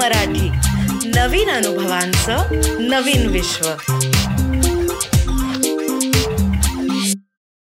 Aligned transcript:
मराठी 0.00 0.48
नवीन 1.08 1.50
अनुभवांचं 1.50 2.36
नवीन 2.88 3.26
विश्व. 3.26 3.70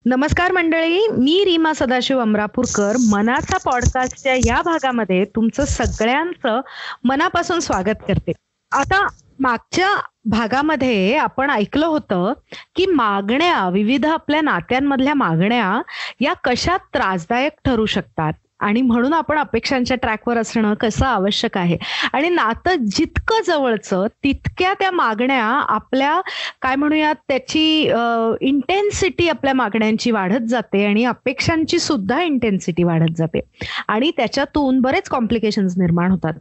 नमस्कार 0.04 0.52
मंडळी 0.52 1.08
मी 1.08 1.44
रीमा 1.44 1.72
सदाशिव 1.72 2.18
अमरापूरकर. 2.18 2.92
मनाचा 3.10 3.56
पॉडकास्टच्या 3.56 4.34
या 4.34 4.62
भागामध्ये 4.62 5.24
तुमचं 5.24 5.64
सगळ्यांचं 5.64 6.60
मनापासून 7.04 7.60
स्वागत 7.60 8.02
करते. 8.08 8.32
आता 8.72 9.06
मागच्या 9.38 10.00
भागामध्ये 10.24 11.16
आपण 11.16 11.50
ऐकलं 11.50 11.86
होतं 11.86 12.32
की 12.76 12.86
मागण्या 12.86 13.68
विविध 13.68 14.06
आपल्या 14.06 14.40
नात्यांमधल्या 14.40 15.14
मागण्या 15.14 15.82
या 16.20 16.32
कशा 16.32 16.76
त्रासदायक 16.76 17.52
ठरू 17.64 17.86
शकतात? 17.86 18.32
आणि 18.62 18.82
म्हणून 18.82 19.12
आपण 19.12 19.38
अपेक्षांच्या 19.38 19.96
ट्रॅकवर 19.96 20.38
असणं 20.38 20.74
कसं 20.74 21.06
आवश्यक 21.06 21.58
आहे? 21.58 21.76
आणि 22.12 22.28
नातं 22.28 22.84
जितकं 22.96 23.40
जवळचं 23.46 24.06
तितक्या 24.24 24.72
त्या 24.80 24.90
मागण्या 24.90 25.44
आपल्या 25.68 26.20
काय 26.62 26.76
म्हणूयात 26.76 27.14
त्याची 27.28 27.64
इंटेन्सिटी 28.40 29.28
आपल्या 29.28 29.54
मागण्यांची 29.54 30.10
वाढत 30.10 30.46
जाते 30.48 30.84
आणि 30.86 31.04
अपेक्षांची 31.04 31.78
सुद्धा 31.78 32.22
इंटेन्सिटी 32.22 32.84
वाढत 32.84 33.16
जाते. 33.18 33.40
आणि 33.88 34.10
त्याच्यातून 34.16 34.80
बरेच 34.80 35.08
कॉम्प्लिकेशन 35.08 35.66
निर्माण 35.78 36.10
होतात. 36.10 36.34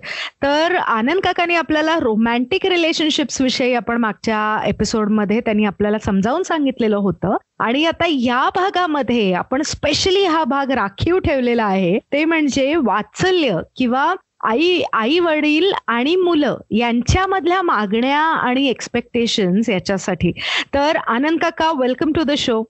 तर 0.43 0.75
आनंद 0.77 1.21
काकांनी 1.23 1.55
आपल्याला 1.55 1.97
रोमॅन्टिक 1.99 2.65
रिलेशनशिप्स 2.65 3.41
विषयी 3.41 3.73
आपण 3.73 3.97
मागच्या 3.97 4.39
एपिसोडमध्ये 4.67 5.39
त्यांनी 5.39 5.65
आपल्याला 5.65 5.97
समजावून 6.05 6.43
सांगितलेलं 6.43 6.97
होतं. 6.97 7.35
आणि 7.59 7.83
आता 7.85 8.05
या 8.09 8.49
भागामध्ये 8.55 9.33
आपण 9.33 9.61
स्पेशली 9.61 10.23
हा 10.25 10.43
भाग 10.43 10.71
राखीव 10.71 11.17
ठेवलेला 11.19 11.63
आहे. 11.63 11.97
ते 12.11 12.23
म्हणजे 12.25 12.75
वात्सल्य 12.75 13.57
किंवा 13.75 14.13
आई 14.43 14.81
आई 14.93 15.19
वडील 15.19 15.71
आणि 15.87 16.15
मुलं 16.15 16.57
यांच्यामधल्या 16.71 17.61
मागण्या 17.61 18.19
आणि 18.19 18.67
एक्सपेक्टेशन्स 18.67 19.69
याच्यासाठी. 19.69 20.31
तर 20.73 20.97
आनंद 20.97 21.39
काका 21.41 21.71
welcome 21.79 22.11
to 22.11 22.23
the 22.23 22.35
show 22.37 22.63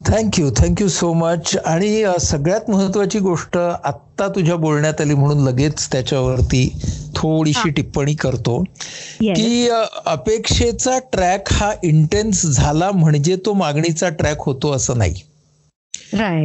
thank you 0.00 0.50
thank you 0.58 0.88
so 0.88 1.12
much 1.12 1.56
आणि 1.64 2.04
सगळ्यात 2.20 2.70
महत्वाची 2.70 3.18
गोष्ट 3.18 3.56
आत्ता 3.56 4.28
तुझ्या 4.28 4.56
बोलण्यात 4.56 5.00
आली 5.00 5.14
म्हणून 5.14 5.44
लगेच 5.44 5.88
त्याच्यावरती 5.92 6.68
थोडीशी 7.16 7.70
टिप्पणी 7.70 8.14
करतो 8.14 8.62
की 9.20 9.68
अपेक्षेचा 10.06 10.98
ट्रॅक 11.12 11.52
हा 11.52 11.72
इंटेन्स 11.82 12.46
झाला 12.46 12.90
म्हणजे 12.90 13.36
तो 13.46 13.52
मागणीचा 13.54 14.08
ट्रॅक 14.08 14.42
होतो 14.42 14.72
असं 14.72 14.98
नाही. 14.98 15.14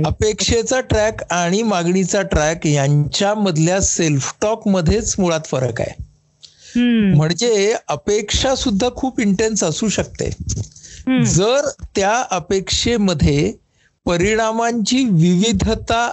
अपेक्षेचा 0.06 0.80
ट्रॅक 0.82 1.22
आणि 1.34 1.62
मागणीचा 1.64 2.22
ट्रॅक 2.22 2.66
यांच्यामधल्या 2.68 3.82
सेल्फ 3.82 4.34
टॉक 4.42 4.68
मध्येच 4.68 5.16
मुळात 5.20 5.46
फरक 5.46 5.82
आहे. 5.82 6.04
म्हणजे 7.16 7.76
अपेक्षा 7.88 8.56
सुद्धा 8.56 8.90
खूप 8.96 9.20
इंटेन्स 9.20 9.64
असू 9.64 9.90
शकते. 9.90 10.30
जर 11.26 11.70
त्या 11.96 12.24
अपेक्षेमध्ये 12.32 13.54
परिणामांची 14.06 15.04
विविधता 15.04 16.12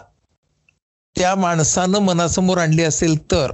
त्या 1.17 1.35
माणसानं 1.35 1.99
मनासमोर 1.99 2.59
आणली 2.59 2.83
असेल 2.83 3.19
तर 3.31 3.53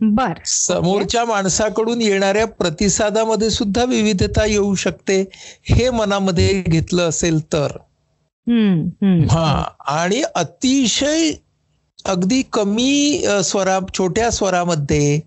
बर. 0.00 0.32
समोरच्या 0.46 1.24
माणसाकडून 1.24 2.00
येणाऱ्या 2.00 2.46
प्रतिसादामध्ये 2.46 3.50
सुद्धा 3.50 3.84
विविधता 3.84 4.44
येऊ 4.44 4.74
शकते. 4.74 5.24
हे 5.64 5.90
मनामध्ये 5.90 6.62
घेतलं 6.62 7.08
असेल 7.08 7.40
तर. 7.52 7.68
हा 9.30 9.46
आणि 9.92 10.22
अतिशय 10.34 11.30
अगदी 12.06 12.42
कमी 12.52 13.22
स्वरा 13.44 13.78
छोट्या 13.90 14.30
स्वरामध्ये 14.30 15.20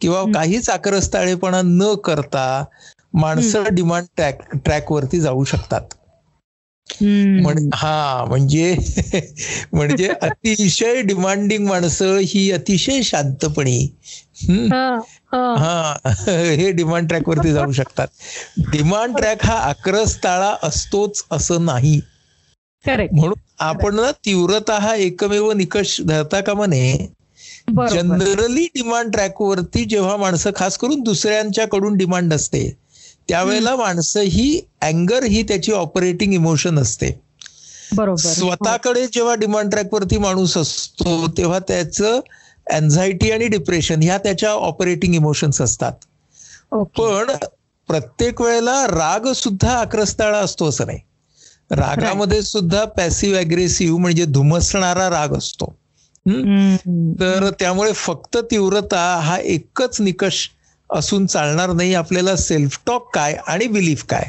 किंवा 0.00 0.24
काहीच 0.32 0.68
आक्रस्ताळेपणा 0.70 1.60
न 1.64 1.94
करता 2.04 2.46
माणसं 3.16 3.74
डिमांड 3.74 4.06
ट्रॅक 4.16 4.42
ट्रॅकवरती 4.56 5.20
जाऊ 5.20 5.44
शकतात. 5.46 5.94
हा 7.74 8.24
म्हणजे 8.24 8.74
म्हणजे 9.72 10.08
अतिशय 10.22 11.00
डिमांडिंग 11.02 11.66
माणसं 11.68 12.18
ही 12.24 12.50
अतिशय 12.52 13.02
शांतपणी 13.04 13.78
हा 15.54 15.94
हे. 16.28 16.70
डिमांड 16.72 17.08
ट्रॅक 17.08 17.28
वरती 17.28 17.52
जाऊ 17.52 17.72
शकतात. 17.72 18.08
डिमांड 18.70 19.16
ट्रॅक 19.16 19.44
हा 19.44 19.54
आक्रस्ताळा 19.60 20.54
असतोच 20.62 21.24
असं 21.30 21.64
नाही. 21.64 22.00
म्हणून 23.12 23.34
आपण 23.58 24.00
तीव्रता 24.24 24.78
हा 24.78 24.94
एकमेव 24.94 25.52
निकष 25.52 26.00
धरता 26.00 26.40
कामा 26.40 26.66
नये. 26.66 27.06
जनरली 27.90 28.64
डिमांड 28.74 29.12
ट्रॅकवरती 29.12 29.84
जेव्हा 29.84 30.16
माणसं 30.16 30.50
खास 30.56 30.76
करून 30.78 31.00
दुसऱ्यांच्याकडून 31.00 31.96
डिमांड 31.96 32.34
असते 32.34 32.68
त्यावेळेला 33.28 33.74
माणसं 33.76 34.20
ही 34.20 34.60
अँगर 34.80 35.24
ही 35.24 35.42
त्याची 35.42 35.72
ऑपरेटिंग 35.72 36.34
इमोशन 36.34 36.78
असते. 36.78 37.10
बरोबर. 37.92 38.16
स्वतःकडे 38.16 39.06
जेव्हा 39.06 39.34
डिमांड 39.34 39.70
ट्रॅकवरती 39.70 40.18
माणूस 40.18 40.56
असतो 40.56 41.26
तेव्हा 41.36 41.58
त्याचं 41.58 42.20
अँझायटी 42.66 43.30
आणि 43.30 43.46
डिप्रेशन 43.48 44.02
ह्या 44.02 44.18
त्याच्या 44.18 44.50
ऑपरेटिंग 44.50 45.14
इमोशन्स 45.14 45.60
असतात. 45.60 45.92
पण 46.98 47.30
प्रत्येक 47.88 48.40
वेळेला 48.40 48.86
राग 48.86 49.32
सुद्धा 49.32 49.72
आक्रस्ताळा 49.72 50.38
असतो 50.38 50.68
असं 50.68 50.86
नाही. 50.86 50.98
रागामध्ये 51.70 52.42
सुद्धा 52.42 52.84
पॅसिव्ह 52.84 53.38
अग्रेसिव्ह 53.38 53.98
म्हणजे 54.00 54.24
धुमसणारा 54.24 55.08
राग 55.10 55.36
असतो. 55.36 55.74
तर 57.20 57.50
त्यामुळे 57.60 57.92
फक्त 57.92 58.36
तीव्रता 58.36 59.20
हा 59.20 59.38
एकच 59.38 60.00
निकष 60.00 60.48
असून 60.90 61.26
चालणार 61.26 61.72
नाही. 61.72 61.94
आपल्याला 61.94 62.36
सेल्फ 62.36 62.78
टॉक 62.86 63.14
काय 63.14 63.36
आणि 63.46 63.66
बिलीफ 63.66 64.04
काय? 64.04 64.28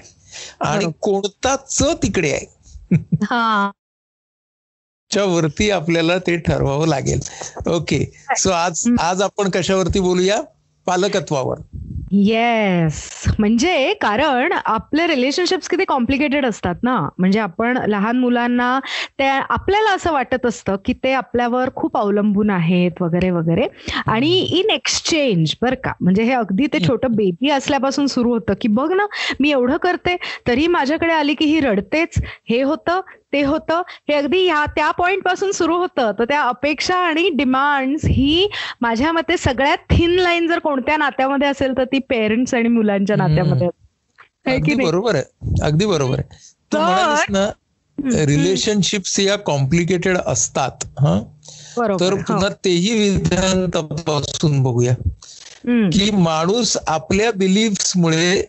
आणि 0.60 0.86
कोणता 1.02 1.56
च 1.56 1.84
तिकडे 2.04 2.32
आहे? 2.32 2.46
वरती 5.12 5.70
आपल्याला 5.72 6.18
ते 6.18 6.38
ठरवावं 6.38 6.88
लागेल. 6.88 7.20
ओके. 7.68 8.04
सो 8.38 8.50
आज 8.50 8.88
आज 9.00 9.22
आपण 9.22 9.50
कशावरती 9.50 10.00
बोलूया? 10.00 10.42
पालकत्वावर. 10.88 11.60
येस 12.12 13.24
म्हणजे 13.40 13.94
कारण 14.02 14.54
आपले 14.66 15.08
रिलेशनशिप्स 15.08 15.68
किती 15.70 15.86
कॉम्प्लिकेटेड 15.86 16.46
असतात 16.46 16.76
ना? 16.84 16.96
म्हणजे 17.18 17.40
आपण 17.40 17.78
लहान 17.88 18.20
मुलांना 18.20 18.80
त्या 19.18 19.34
आपल्याला 19.50 19.94
असं 19.96 20.14
वाटत 20.14 20.46
असतं 20.46 20.76
की 20.86 20.94
ते 20.94 21.12
आपल्यावर 21.14 21.70
खूप 21.76 21.98
अवलंबून 21.98 22.50
आहेत 22.50 23.02
वगैरे 23.02 23.30
वगैरे. 23.30 23.68
आणि 24.06 24.32
इन 24.60 24.70
एक्सचेंज 24.70 25.56
बर 25.62 25.74
का? 25.74 25.94
म्हणजे 26.02 26.24
हे 26.24 26.32
अगदी 26.32 26.68
ते 26.74 26.80
छोटं 26.88 27.12
बेबी 27.12 27.50
असल्यापासून 27.50 28.08
सुरू 28.08 28.34
होतं 28.34 28.54
की 28.62 28.68
बघ 28.68 28.92
ना 28.92 29.06
मी 29.40 29.52
एवढं 29.52 29.78
करते 29.78 30.16
तरी 30.48 30.68
माझ्याकडे 30.68 31.14
आली 31.14 31.34
की 31.34 31.46
ही 31.46 31.60
रडतेच. 31.60 32.22
हे 32.50 32.62
होतं 32.62 33.02
ते 33.34 33.44
होतं. 33.44 33.82
हे 33.90 34.14
अगदी 34.14 34.46
ह्या 34.46 34.66
त्या 34.66 34.92
पॉइंटपासून 34.92 35.52
सुरू 35.52 35.78
होतं. 35.78 36.12
तर 36.20 36.24
त्या 36.24 36.42
अपेक्षा 36.42 36.96
आणि 36.96 37.30
डिमांड्स 37.30 38.06
ही 38.06 38.50
माझ्या 38.82 39.12
मते 39.12 39.38
सगळ्यात 39.38 39.78
थिन 39.78 40.12
लाईन 40.12 40.48
जर 40.48 40.60
कोणत्या 40.60 40.98
नात्यामध्ये 40.98 41.48
असेल 41.48 41.78
तर 41.78 41.84
ती 41.84 42.00
पेरेंट्स 42.00 42.54
आणि 42.54 42.70
मुलांच्या 42.70 43.16
नात्यामध्ये 43.16 43.68
अगदी 44.46 44.76
बरोबर 44.86 45.16
आहे. 45.16 45.24
अगदी 45.62 45.86
बरोबर 45.86 46.20
आहे. 46.20 46.38
ना 47.30 47.52
रिलेशनशिप्स 48.26 49.20
या 49.20 49.36
कॉम्प्लिकेटेड 49.36 50.18
असतात 50.26 50.72
हा? 50.84 51.20
तर 52.00 52.14
पुन्हा 52.16 52.50
तेही 52.66 53.10
विधान 53.10 53.70
तपासून 53.76 54.64
बघूया 54.64 54.94
की 55.90 56.12
माणूस 56.12 56.78
आपल्या 56.88 57.32
बिलीफ्समुळे 57.32 58.46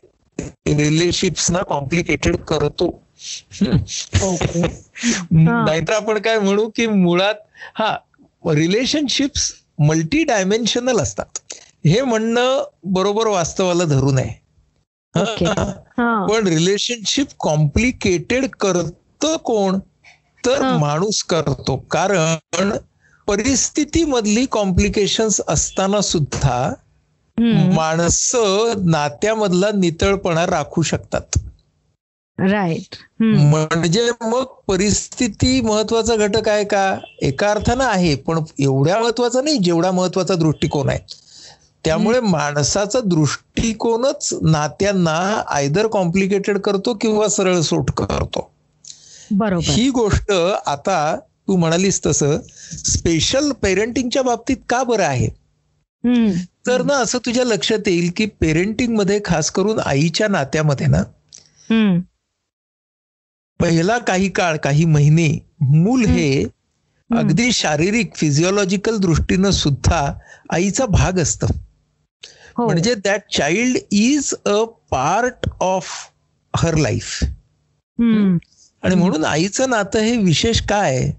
रिलेशनशिप्सना 0.66 1.59
कॉम्प्लिकेटेड 1.59 2.37
करतो. 2.37 3.07
नाहीतर 5.30 5.92
आपण 5.92 6.18
काय 6.18 6.38
म्हणू 6.38 6.68
की 6.68 6.86
मुळात 6.86 7.34
हा 7.74 7.96
रिलेशनशिप्स 8.54 9.53
मल्टी 9.78 10.24
डायमेन्शनल 10.24 10.98
असतात. 11.00 11.38
हे 11.86 12.03
म्हणणं 12.03 12.65
बरोबर 12.84 13.26
वास्तवाला 13.26 13.84
धरू 13.84 14.10
नये. 14.10 14.41
पण 16.26 16.47
रिलेशनशिप 16.47 17.26
कॉम्प्लिकेटेड 17.41 18.47
करत 18.47 19.26
कोण? 19.44 19.78
तर 20.47 20.62
माणूस 20.76 21.22
करतो. 21.22 21.76
कारण 21.76 22.72
परिस्थितीमधली 23.26 24.47
कॉम्प्लिकेशन्स 24.47 25.41
असताना 25.48 26.00
सुद्धा 26.00 26.74
माणसं 27.74 28.72
नात्यामधला 28.91 29.66
नितळपणा 29.74 30.47
राखू 30.47 30.82
शकतात. 30.82 31.38
राईट 32.40 32.96
म्हणजे 33.20 34.10
मग 34.20 34.44
परिस्थिती 34.66 35.60
महत्त्वाचा 35.60 36.16
घटक 36.16 36.48
आहे 36.48 36.64
का? 36.64 36.98
एका 37.22 37.50
अर्थानं 37.50 37.84
आहे 37.84 38.14
पण 38.14 38.40
एवढ्या 38.58 38.98
महत्त्वाचा 38.98 39.40
नाही 39.42 39.56
जेवढा 39.56 39.90
महत्त्वाचा 39.90 40.34
दृष्टिकोन 40.34 40.88
आहे. 40.88 40.98
त्यामुळे 41.84 42.20
माणसाचा 42.20 43.00
दृष्टिकोनच 43.00 44.34
नात्यांना 44.42 45.42
आयदर 45.50 45.86
कॉम्प्लिकेटेड 45.86 46.58
करतो 46.58 46.94
किंवा 46.94 47.28
सरळ 47.28 47.60
सोट 47.60 47.90
करतो. 47.90 48.50
बरोबर. 49.30 49.70
ही 49.70 49.90
गोष्ट 49.90 50.32
आता 50.66 51.16
तू 51.48 51.56
म्हणालीस 51.56 52.06
तसं 52.06 52.38
स्पेशल 52.72 53.52
पेरेंटिंगच्या 53.52 54.22
बाबतीत 54.22 54.56
का 54.68 54.82
बरं 54.82 55.04
आहे? 55.04 55.26
हम्म. 56.04 56.30
तर 56.66 56.82
ना 56.82 56.94
असं 56.94 57.18
तुझ्या 57.18 57.44
लक्षात 57.44 57.88
येईल 57.88 58.10
की 58.16 58.26
पेरेंटिंगमध्ये 58.26 59.20
खास 59.24 59.50
करून 59.50 59.78
आईच्या 59.78 60.28
नात्यामध्ये 60.28 60.86
ना. 60.86 61.02
पहिला 63.60 63.99
काही 63.99 64.28
काळ 64.28 64.57
काही 64.57 64.84
महिने 64.84 65.28
मूल 65.60 66.05
हे. 66.05 66.45
अगदी 67.10 67.51
शारीरिक 67.53 68.15
फिजिओलॉजिकल 68.16 68.97
दृष्टीनं 68.97 69.51
सुद्धा 69.51 70.01
आईचा 70.53 70.87
भाग 70.87 71.19
असतं 71.19 71.47
हो. 72.57 72.66
म्हणजे 72.66 72.95
that 72.95 73.22
child 73.37 73.78
is 73.91 74.33
a 74.47 74.63
part 74.91 75.49
of 75.60 75.87
her 76.55 76.77
life. 76.77 77.22
आणि 78.83 78.95
म्हणून 78.95 79.25
आईचं 79.25 79.71
नातं 79.71 80.01
हे 80.01 80.16
विशेष 80.16 80.60
काय? 80.63 81.10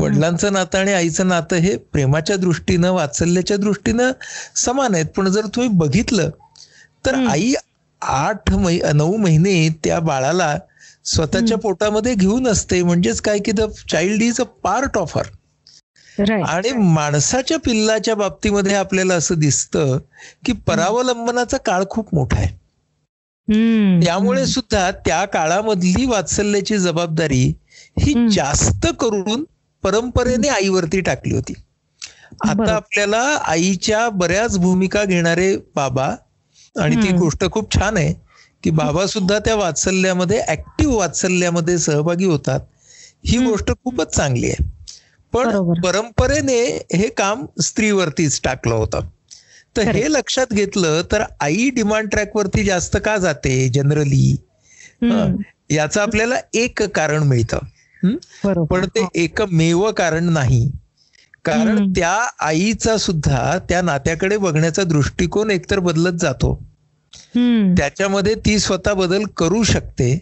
वडिलांचं 0.00 0.52
नातं 0.52 0.78
आणि 0.78 0.92
आईचं 0.92 1.28
नातं 1.28 1.56
हे 1.56 1.76
प्रेमाच्या 1.92 2.36
दृष्टीनं 2.36 2.90
वात्सल्याच्या 2.92 3.56
दृष्टीनं 3.56 4.12
समान 4.56 4.94
आहेत 4.94 5.06
पण 5.16 5.28
जर 5.28 5.46
तुम्ही 5.46 5.70
बघितलं 5.78 6.30
तर. 7.06 7.14
आई 7.28 7.52
आठ 8.02 8.50
नऊ 8.94 9.16
महिने 9.16 9.68
त्या 9.84 9.98
बाळाला 10.00 10.56
स्वतःच्या 11.04 11.56
पोटामध्ये 11.58 12.14
घेऊन 12.14 12.46
असते 12.48 12.82
म्हणजेच 12.82 13.20
काय 13.20 13.38
की 13.38 13.52
the 13.52 13.60
child 13.90 14.22
is 14.22 14.40
a 14.40 14.44
part 14.62 14.98
of 14.98 15.16
her. 15.18 15.26
आणि 16.42 16.72
माणसाच्या 16.72 17.56
पिल्लाच्या 17.58 18.14
बाबतीमध्ये 18.14 18.74
आपल्याला 18.74 19.14
असं 19.14 19.38
दिसतं 19.38 19.98
की 20.46 20.52
परावलंबनाचा 20.66 21.56
काळ 21.56 21.84
खूप 21.90 22.14
मोठा 22.14 22.36
आहे. 22.36 22.48
त्यामुळे 24.00 24.46
सुद्धा 24.46 24.90
त्या 24.90 25.24
काळामधली 25.24 26.04
वात्सल्याची 26.06 26.78
जबाबदारी 26.78 27.42
ही. 28.00 28.14
जास्त 28.30 28.86
करून 29.00 29.44
परंपरेने 29.82 30.48
आईवरती 30.48 31.00
टाकली 31.00 31.34
होती 31.34 31.54
आता. 32.44 32.74
आपल्याला 32.74 33.22
आईच्या 33.44 34.08
बऱ्याच 34.08 34.58
भूमिका 34.58 35.04
घेणारे 35.04 35.56
बाबा 35.74 36.14
आणि 36.76 36.96
ती. 36.96 37.10
गोष्ट 37.12 37.44
खूप 37.52 37.74
छान 37.74 37.96
आहे 37.96 38.14
की 38.62 38.70
बाबा 38.70 39.06
सुद्धा 39.06 39.38
त्या 39.38 39.54
वात्सल्यामध्ये 39.54 40.42
ऍक्टिव्ह 40.48 40.94
वात्सल्यामध्ये 40.96 41.78
सहभागी 41.78 42.24
होतात 42.24 42.60
ही. 43.26 43.38
गोष्ट 43.38 43.70
खूपच 43.84 44.16
चांगली 44.16 44.46
आहे 44.46 44.64
पण. 45.32 45.48
परंपरेने 45.80 46.86
हे 46.94 47.08
काम 47.08 47.46
स्त्रीवरतीच 47.62 48.40
टाकलं 48.44 48.74
होतं 48.74 49.00
तर 49.76 49.82
हे 49.82 50.12
लक्षात 50.12 50.46
घेतलं 50.52 51.02
तर 51.12 51.22
आई 51.40 51.70
डिमांड 51.70 52.08
ट्रॅकवरती 52.08 52.64
जास्त 52.64 52.96
का 53.04 53.16
जाते 53.16 53.68
जनरली. 53.68 54.36
याचं 55.70 56.00
आपल्याला 56.00 56.34
एक 56.54 56.82
कारण 56.82 57.22
मिळतं 57.22 57.58
हं? 58.04 58.16
पण 58.64 58.86
ते 58.86 59.06
एकमेव 59.14 59.90
कारण 59.90 60.24
नाही 60.24 60.70
कारण. 61.44 61.90
त्या 61.92 62.30
आईचा 62.40 62.96
सुद्धा 62.96 63.58
त्या 63.68 63.82
नात्याकडे 63.82 64.36
बघण्याचा 64.36 64.82
दृष्टिकोन 64.82 65.50
एकतर 65.50 65.78
बदलत 65.78 66.18
जातो. 66.20 66.71
त्याच्यामध्ये 67.76 68.34
ती 68.34 68.58
स्वतः 68.58 68.92
बदल 68.94 69.24
करू 69.36 69.62
शकते 69.62 70.18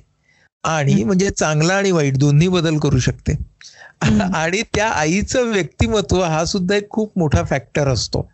आणि 0.65 1.03
म्हणजे 1.05 1.31
चांगला 1.31 1.75
आणि 1.75 1.91
वाईट 1.91 2.17
दोन्ही 2.17 2.49
बदल 2.49 2.79
करू 2.79 2.99
शकते. 2.99 3.37
आणि 4.35 4.63
त्या 4.75 4.89
आईचं 4.89 5.51
व्यक्तिमत्व 5.53 6.23
हा 6.23 6.45
सुद्धा 6.45 6.77
एक 6.77 6.89
खूप 6.91 7.19
मोठा 7.19 7.43
फॅक्टर 7.45 7.89
असतो. 7.89 8.29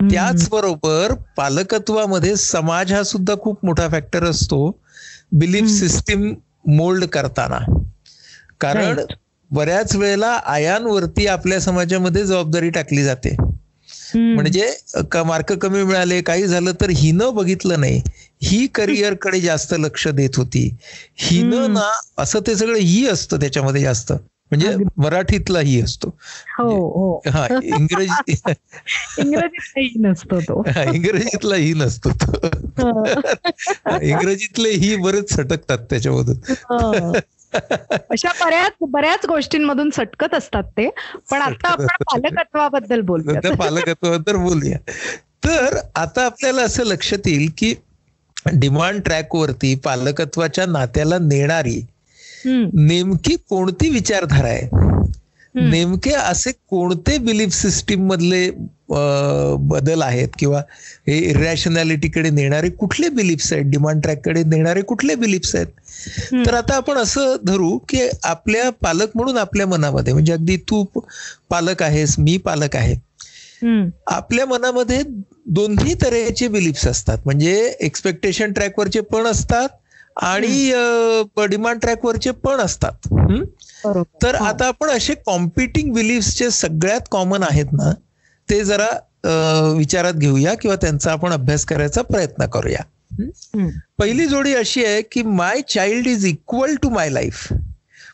त्याचबरोबर 0.00 1.12
पालकत्वामध्ये 1.36 2.34
समाज 2.36 2.92
हा 2.92 3.02
सुद्धा 3.02 3.34
खूप 3.34 3.64
मोठा 3.64 3.88
फॅक्टर 3.88 4.24
असतो 4.24 4.58
बिलीफ. 5.32 5.68
सिस्टीम 5.70 6.32
मोल्ड 6.68 7.04
करताना 7.04 7.58
कारण. 8.60 9.00
बऱ्याच 9.50 9.94
वेळेला 9.96 10.28
आयांवरती 10.46 11.26
आपल्या 11.26 11.60
समाजामध्ये 11.60 12.24
जबाबदारी 12.24 12.70
टाकली 12.70 13.02
जाते. 13.04 13.36
म्हणजे 14.14 14.74
मार्क 15.26 15.52
कमी 15.52 15.82
मिळाले 15.82 16.20
काही 16.20 16.46
झालं 16.46 16.72
तर 16.80 16.90
हिनं 16.90 17.34
बघितलं 17.34 17.80
नाही 17.80 18.02
ही 18.42 18.66
करिअरकडे 18.66 19.40
जास्त 19.46 19.74
लक्ष 19.78 20.08
देत 20.08 20.30
होती 20.36 20.76
हिनं. 21.16 21.72
ना 21.72 21.90
असं 22.18 22.40
ते 22.46 22.56
सगळं 22.56 22.78
ही 22.78 23.08
असतं 23.08 23.40
त्याच्यामध्ये 23.40 23.82
जास्त 23.82 24.12
म्हणजे. 24.12 24.74
मराठीतला 24.96 25.60
ही 25.60 25.80
असतो 25.80 26.16
हो 26.58 26.70
हो 26.70 27.22
हा 27.30 27.46
इंग्रजी 27.62 28.32
इंग्रजीतला 29.18 31.56
ही 31.56 31.74
नसतो 31.74 32.10
तो. 32.10 32.48
इंग्रजीतले 34.02 34.70
ही 34.70 34.96
बरेच 34.96 35.32
सटकतात 35.32 35.78
त्याच्यामधून 35.78 36.36
हं. 36.50 37.12
अशा 38.10 38.28
बऱ्याच 38.44 38.72
बऱ्याच 38.80 39.26
गोष्टींमधून 39.26 39.90
सटकत 39.90 40.34
असतात 40.34 40.62
ते 40.62 40.88
पण 41.30 41.40
आता 41.40 41.68
आपण 41.68 41.86
पालकत्वाबद्दल 41.86 43.00
बोलूया 43.00 43.40
त्या 43.40 43.56
पालकत्वाबद्दल 43.56 44.36
बोलूया. 44.36 44.78
तर 45.44 45.76
आता 45.94 46.24
आपल्याला 46.24 46.62
असं 46.62 46.84
लक्षात 46.84 47.26
येईल 47.26 47.50
की 47.58 47.74
डिमांड 48.52 49.00
ट्रॅकवरती 49.02 49.74
पालकत्वाच्या 49.74 50.66
नात्याला 50.66 51.18
नेणारी 51.18 51.80
नेमकी 52.46 53.36
कोणती 53.36 53.88
विचारधारा 53.88 54.48
आहे? 54.48 54.68
नेमके 55.54 56.10
असे 56.10 56.52
कोणते 56.52 57.18
बिलीफ 57.18 57.52
सिस्टीम 57.52 58.06
मधले 58.06 58.50
बदल 58.88 60.02
आहेत 60.02 60.28
किंवा 60.38 60.60
हे 61.08 61.18
इरॅशनॅलिटीकडे 61.18 62.30
नेणारे 62.30 62.68
कुठले 62.70 63.08
बिलीफ्स 63.08 63.52
आहेत? 63.52 63.64
डिमांड 63.64 64.02
ट्रॅककडे 64.02 64.42
नेणारे 64.44 64.82
कुठले 64.82 65.14
बिलीफ्स 65.14 65.54
आहेत? 65.56 65.66
तर 66.46 66.54
आता 66.54 66.76
आपण 66.76 66.96
असं 66.96 67.36
धरू 67.44 67.78
की 67.78 68.08
आपल्या 68.24 68.70
पालक 68.70 69.10
म्हणून 69.14 69.38
आपल्या 69.38 69.66
मनामध्ये 69.66 70.12
म्हणजे 70.12 70.32
अगदी 70.32 70.56
तू 70.56 70.84
पालक 71.50 71.82
आहेस 71.82 72.18
मी 72.18 72.36
पालक 72.36 72.76
आहे. 72.76 72.94
आपल्या 74.06 74.46
मनामध्ये 74.46 75.02
दोन्ही 75.46 75.94
तऱ्हेचे 75.94 76.48
बिलीफ्स 76.48 76.86
असतात. 76.86 77.18
म्हणजे 77.24 77.76
एक्सपेक्टेशन 77.80 78.52
ट्रॅकवरचे 78.52 79.00
पण 79.00 79.26
असतात 79.26 79.68
आणि 80.16 80.72
डिमांड 81.48 81.80
ट्रॅकवरचे 81.80 82.30
पण 82.30 82.60
असतात. 82.60 82.92
हं? 83.12 83.44
तर 84.22 84.36
हो. 84.36 84.44
आता 84.44 84.66
आपण 84.66 84.90
असे 84.90 85.14
कॉम्पिटिंग 85.14 85.92
बिलीफ्सचे 85.92 86.50
सगळ्यात 86.50 87.00
कॉमन 87.10 87.42
आहेत 87.42 87.72
ना 87.72 87.92
ते 88.50 88.62
जरा 88.64 88.88
विचारात 89.76 90.14
घेऊया 90.14 90.54
किंवा 90.54 90.76
त्यांचा 90.76 91.12
आपण 91.12 91.32
अभ्यास 91.32 91.64
करायचा 91.64 92.02
प्रयत्न 92.02 92.46
करूया. 92.46 92.82
पहिली 93.98 94.26
जोडी 94.26 94.54
अशी 94.54 94.84
आहे 94.84 95.02
की 95.02 95.22
my 95.22 95.60
child 95.68 96.06
is 96.06 96.26
equal 96.26 96.74
to 96.82 96.88
my 96.90 97.10
life 97.10 97.46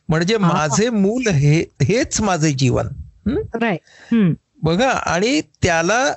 म्हणजे. 0.08 0.36
माझे 0.36 0.88
मूल 0.90 1.28
हे 1.28 1.58
हेच 1.82 2.20
माझे 2.20 2.52
जीवन. 2.52 2.88
बघा 4.62 4.88
आणि 4.88 5.40
त्याला 5.62 6.12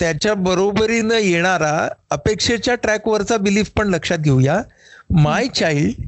त्याच्या 0.00 0.34
बरोबरीनं 0.34 1.14
येणारा 1.14 1.88
अपेक्षेच्या 2.10 2.74
ट्रॅकवरचा 2.74 3.36
बिलीफ 3.36 3.70
पण 3.76 3.88
लक्षात 3.88 4.18
घेऊया. 4.18 4.60
My 5.10 5.46
child 5.48 6.02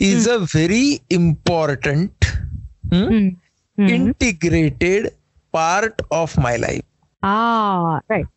is 0.00 0.28
a 0.30 0.36
very 0.36 0.96
important. 1.10 2.24
Integrated 3.78 5.08
part 5.54 6.02
of 6.10 6.38
my 6.38 6.56
life. 6.58 6.82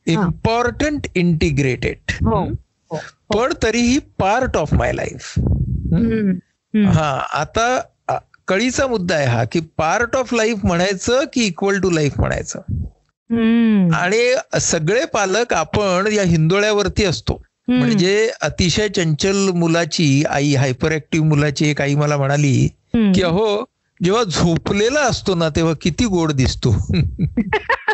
Important 0.07 1.07
integrated 1.15 2.11
हो 2.25 2.43
हो. 2.91 2.97
पण 3.33 3.53
तरीही 3.63 3.99
पार्ट 4.19 4.57
ऑफ 4.57 4.73
माय 4.73 4.91
लाईफ. 4.93 5.33
हा 6.87 7.09
आता 7.33 7.79
कळीचा 8.47 8.87
मुद्दा 8.87 9.15
आहे 9.15 9.25
हा 9.25 9.43
की 9.43 9.59
पार्ट 9.77 10.15
ऑफ 10.15 10.33
लाईफ 10.33 10.57
म्हणायचं 10.63 11.23
की 11.33 11.43
इक्वल 11.45 11.79
टू 11.79 11.89
लाईफ 11.89 12.19
म्हणायचं. 12.19 12.59
आणि 13.93 14.35
सगळे 14.61 15.05
पालक 15.05 15.53
आपण 15.53 16.07
या 16.13 16.23
हिंदोळ्यावरती 16.23 17.03
असतो. 17.03 17.41
म्हणजे 17.67 18.29
अतिशय 18.41 18.87
चंचल 18.87 19.49
मुलाची 19.55 20.23
आई 20.29 20.53
हायपर 20.55 20.91
ऍक्टिव्ह 20.91 21.27
मुलाची 21.27 21.69
एक 21.69 21.81
आई 21.81 21.95
मला 21.95 22.17
म्हणाली. 22.17 22.67
की 23.15 23.21
अहो 23.21 23.63
जेव्हा 24.03 24.23
झोपलेला 24.23 24.99
असतो 24.99 25.35
ना 25.35 25.49
तेव्हा 25.49 25.73
किती 25.81 26.05
गोड 26.05 26.31
दिसतो 26.31 26.75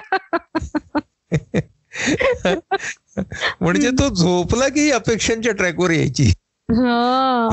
म्हणजे 3.63 3.89
तो 3.89 4.09
झोपला 4.15 4.67
की 4.67 4.91
अपेक्षांच्या 4.91 5.53
ट्रॅकवर 5.53 5.91
यायची 5.91 6.23
हा. 6.69 7.49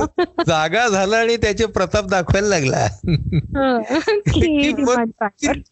जागा 0.46 0.88
झाला 0.88 1.16
आणि 1.16 1.36
त्याचे 1.36 1.66
प्रताप 1.66 2.04
दाखवायला 2.04 2.48
लागला 2.48 2.76
हा. 2.76 3.78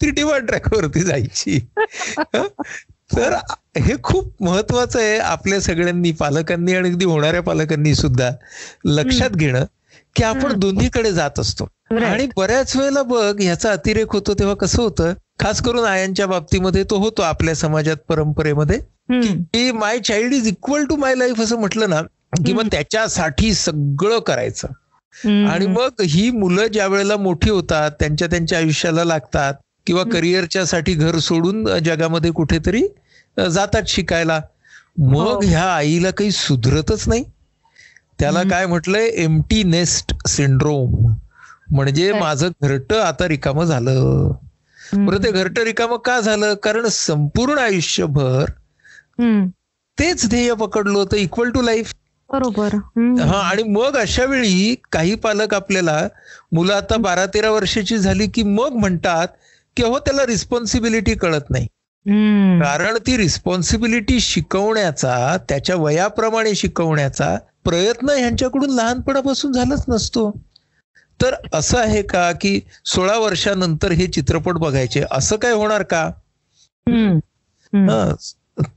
ती- 0.00 0.11
डिमांड 0.11 0.47
ट्रॅकवरती 0.47 1.00
जायची 1.00 1.59
तर 3.16 3.35
हे 3.78 3.95
खूप 4.02 4.42
महत्वाचं 4.42 5.00
आहे 5.00 5.18
आपल्या 5.18 5.61
सगळ्यांनी 5.61 6.12
पालकांनी 6.12 6.75
आणि 6.75 6.88
अगदी 6.88 7.04
होणाऱ्या 7.04 7.42
पालकांनी 7.42 7.95
सुद्धा 7.95 8.30
लक्षात 8.85 9.30
घेणं 9.30 9.64
की 10.16 10.25
आपण. 10.25 10.52
दोन्हीकडे 10.59 11.12
जात 11.12 11.38
असतो. 11.38 11.68
आणि 11.90 12.26
बऱ्याच 12.37 12.76
वेळेला 12.76 13.02
बघ 13.02 13.40
ह्याचा 13.40 13.73
अतिरेक 13.73 14.12
होतो 14.12 14.35
तेव्हा 14.35 14.54
कसं 14.54 14.83
होतं 14.83 15.12
खास 15.38 15.61
करून 15.62 15.85
आयांच्या 15.85 16.26
बाबतीमध्ये 16.26 16.83
तो 16.90 16.97
होतो 16.99 17.23
आपल्या 17.23 17.54
समाजात 17.54 17.97
परंपरेमध्ये. 18.09 18.78
की 19.11 19.71
my 19.73 19.99
child 19.99 20.33
is 20.35 20.47
equal 20.49 20.85
to 20.87 20.97
my 20.97 21.14
life 21.14 21.40
असं 21.40 21.59
म्हटलं 21.61 21.90
ना 21.90 22.00
की 22.45 22.52
मग. 22.52 22.66
त्याच्यासाठी 22.73 23.52
सगळं 23.54 24.18
करायचं. 24.26 24.68
आणि 25.49 25.66
मग 25.66 26.00
ही 26.02 26.30
मुलं 26.30 26.66
ज्या 26.73 26.87
वेळेला 26.87 27.16
मोठी 27.16 27.50
होतात 27.50 27.90
त्यांच्या 28.00 28.28
त्यांच्या 28.28 28.59
आयुष्याला 28.59 29.04
लागतात 29.04 29.54
किंवा. 29.87 30.02
करिअरच्या 30.12 30.64
साठी 30.66 30.95
घर 30.95 31.18
सोडून 31.21 31.66
जगामध्ये 31.85 32.30
कुठेतरी 32.33 32.83
जातात 33.50 33.83
शिकायला 33.88 34.40
मग 34.99 35.26
हो. 35.26 35.40
ह्या 35.45 35.64
आईला 35.66 36.11
काही 36.11 36.30
सुधरतच 36.30 37.09
नाही 37.09 37.25
त्याला. 38.18 38.42
काय 38.42 38.66
म्हटलंय 38.66 39.07
एमटी 39.14 39.62
नेस्ट 39.64 40.14
सिंड्रोम 40.28 40.95
म्हणजे? 41.71 42.12
माझं 42.12 42.49
घरटं 42.62 43.00
आता 43.02 43.28
रिकामं 43.28 43.64
झालं 43.64 44.33
बरं 44.95 45.23
ते 45.25 45.30
घरटं 45.30 45.62
रिकामं 45.62 45.97
का 45.97 46.21
झालं? 46.21 46.54
कारण 46.54 46.87
संपूर्ण 46.87 47.59
आयुष्यभर. 47.59 48.50
तेच 49.99 50.28
ध्येय 50.28 50.54
पकडलं 50.54 50.99
होतं 50.99 51.16
इक्वल 51.16 51.50
टू 51.50 51.62
लाईफ 51.62 51.92
बरोबर. 52.30 52.75
हा 53.21 53.38
आणि 53.50 53.62
मग 53.62 53.97
अशा 53.97 54.25
वेळी 54.25 54.75
काही 54.92 55.14
पालक 55.14 55.54
आपल्याला 55.54 56.09
मुलं 56.52 56.75
आता 56.75 56.97
बारा 56.97 57.26
तेरा 57.26 57.50
वर्षाची 57.50 57.99
झाली 57.99 58.26
की 58.26 58.42
मग 58.42 58.73
म्हणतात 58.73 59.28
की 59.76 59.83
हो 59.83 59.99
त्याला 59.99 60.26
रिस्पॉन्सिबिलिटी 60.26 61.14
कळत 61.14 61.50
नाही. 61.50 61.66
कारण 62.61 62.97
ती 63.07 63.16
रिस्पॉन्सिबिलिटी 63.16 64.21
शिकवण्याचा 64.21 65.37
त्याच्या 65.49 65.76
वयाप्रमाणे 65.76 66.54
शिकवण्याचा 66.54 67.37
प्रयत्न 67.64 68.11
ह्यांच्याकडून 68.11 68.71
लहानपणापासून 68.71 69.52
झालाच 69.52 69.85
नसतो. 69.88 70.40
तर 71.21 71.35
असं 71.53 71.79
आहे 71.79 72.03
का 72.03 72.31
की 72.33 72.61
सोळा 72.85 73.17
वर्षानंतर 73.19 73.93
हे 73.93 74.07
चित्रपट 74.07 74.55
बघायचे? 74.55 75.03
असं 75.11 75.37
काय 75.37 75.53
होणार 75.53 75.83
का? 75.83 76.11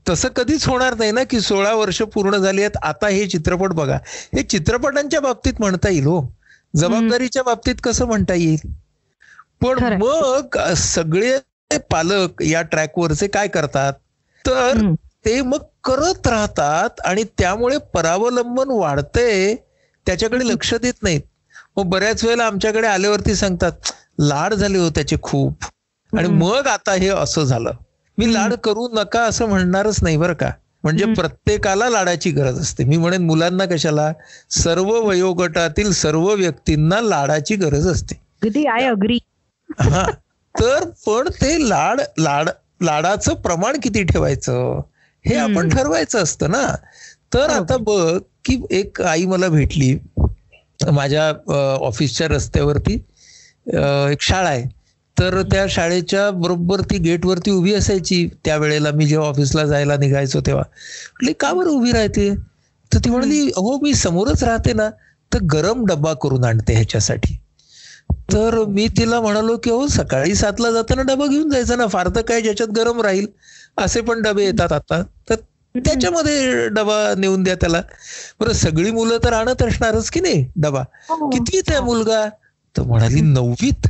तसं 0.08 0.28
कधीच 0.36 0.66
होणार 0.68 0.94
नाही 0.94 1.12
ना 1.12 1.22
की 1.24 1.40
सोळा 1.40 1.72
वर्ष 1.74 2.00
पूर्ण 2.02 2.36
झाली 2.36 2.60
आहेत 2.60 2.76
आता 2.82 3.08
हे 3.08 3.26
चित्रपट 3.26 3.72
बघा. 3.72 3.96
हे 4.34 4.42
चित्रपटांच्या 4.42 5.20
बाबतीत 5.20 5.60
म्हणता 5.60 5.88
येईल 5.88 6.06
हो. 6.06 6.20
जबाबदारीच्या 6.74 7.42
बाबतीत 7.42 7.74
कसं 7.84 8.06
म्हणता 8.06 8.34
येईल? 8.34 8.70
पण. 9.60 9.78
मग 9.94 10.58
सगळे 10.76 11.38
पालक 11.90 12.42
या 12.42 12.62
ट्रॅकवरचे 12.62 13.26
काय 13.26 13.48
करतात? 13.48 13.92
तर. 14.44 14.92
ते 15.24 15.40
मग 15.42 15.62
करत 15.84 16.26
राहतात 16.26 17.00
आणि 17.04 17.24
त्यामुळे 17.38 17.76
परावलंबन 17.94 18.70
वाढते 18.70 19.54
त्याच्याकडे 20.06 20.48
लक्ष 20.48 20.74
देत 20.74 21.02
नाहीत. 21.02 21.20
मग 21.76 21.84
बऱ्याच 21.84 22.24
वेळेला 22.24 22.44
आमच्याकडे 22.44 22.86
आल्यावरती 22.86 23.34
सांगतात 23.34 23.92
लाड 24.20 24.54
झाले 24.54 24.78
हो 24.78 24.88
त्याचे 24.90 25.16
खूप. 25.22 25.64
आणि. 26.12 26.28
मग 26.28 26.66
आता 26.66 26.92
हे 26.92 27.08
असं 27.08 27.44
झालं. 27.44 27.72
मी 28.18 28.32
लाड 28.34 28.54
करू 28.54 28.88
नका 28.92 29.22
असं 29.22 29.46
म्हणणारच 29.48 30.02
नाही 30.02 30.16
बरं 30.16 30.32
का. 30.32 30.50
म्हणजे. 30.84 31.04
प्रत्येकाला 31.04 31.88
लाडाची 31.90 32.30
गरज 32.30 32.58
असते. 32.60 32.84
मी 32.84 32.96
म्हणेन 32.96 33.22
मुलांना 33.26 33.64
कशाला? 33.64 34.12
सर्व 34.50 34.90
वयोगटातील 35.00 35.92
सर्व 35.92 36.28
व्यक्तींना 36.34 37.00
लाडाची 37.00 37.56
गरज 37.56 37.86
असते. 37.88 38.20
अगदी 38.42 38.64
आय 38.66 38.84
अग्री. 38.84 39.18
हा. 39.80 40.10
तर 40.54 40.84
पण 41.06 41.28
ते 41.28 41.68
लाड 41.68 42.00
लाड 42.18 42.48
लाडाचं 42.82 43.34
प्रमाण 43.34 43.76
किती 43.82 44.02
ठेवायचं? 44.02 44.80
हे. 45.24 45.34
आपण 45.34 45.68
ठरवायचं 45.68 46.22
असतं 46.22 46.50
ना. 46.50 46.74
तर 47.34 47.50
आता 47.50 47.76
बघ 47.76 48.18
की 48.44 48.62
एक 48.70 49.02
आई 49.02 49.26
मला 49.26 49.48
भेटली. 49.48 49.98
माझ्या 50.90 51.28
ऑफिसच्या 51.80 52.28
रस्त्यावरती 52.28 52.94
एक 54.12 54.22
शाळा 54.22 54.48
आहे. 54.48 54.62
तर 55.16 55.40
त्या 55.42 55.64
शाळेच्या 55.70 56.30
बरोबर 56.32 56.80
ती 56.90 56.98
गेटवरती 56.98 57.50
उभी 57.50 57.74
असायची. 57.74 58.26
त्यावेळेला 58.44 58.90
मी 58.94 59.06
जेव्हा 59.06 59.28
ऑफिसला 59.28 59.64
जायला 59.66 59.96
निघायचो 59.96 60.40
तेव्हा. 60.46 60.62
म्हटली 60.62 61.32
का 61.40 61.52
बरं 61.52 61.70
उभी 61.70 61.92
राहते? 61.92 62.30
तर 62.92 62.98
ती 63.04 63.10
म्हणाली 63.10 63.40
हो 63.56 63.78
मी 63.82 63.92
समोरच 63.94 64.42
राहते 64.44 64.72
ना 64.72 64.88
तर 65.32 65.42
गरम 65.52 65.84
डब्बा 65.86 66.12
करून 66.22 66.44
आणते 66.44 66.74
ह्याच्यासाठी. 66.74 67.36
तर 68.32 68.54
मी 68.68 68.86
तिला 68.98 69.20
म्हणालो 69.20 69.56
की 69.64 69.70
हो 69.70 69.86
सकाळी 69.88 70.34
सातला 70.34 70.70
जाताना 70.70 71.02
डबा 71.02 71.26
घेऊन 71.26 71.50
जायचा 71.50 71.76
ना 71.76 71.86
फार 71.86 72.08
तर 72.16 72.20
काय 72.28 72.40
ज्याच्यात 72.40 72.68
गरम 72.76 73.00
राहील. 73.02 73.26
असे 73.78 74.00
पण 74.00 74.22
डबे 74.22 74.44
येतात 74.44 74.72
आता. 74.72 75.02
त्याच्यामध्ये 75.74 76.68
डबा 76.68 77.14
नेऊन 77.18 77.42
द्या 77.42 77.54
त्याला. 77.54 77.80
बरं 78.40 78.52
सगळी 78.52 78.90
मुलं 78.90 79.18
तर 79.24 79.32
आणत 79.32 79.62
असणारच 79.62 80.10
की 80.10 80.20
नाही 80.20 80.44
डबा? 80.56 80.82
हो. 81.08 81.30
कितवीत 81.30 81.70
आहे 81.70 81.80
मुलगा? 81.80 82.24
तर 82.76 82.82
म्हणाली 82.82 83.20
नववीत. 83.20 83.86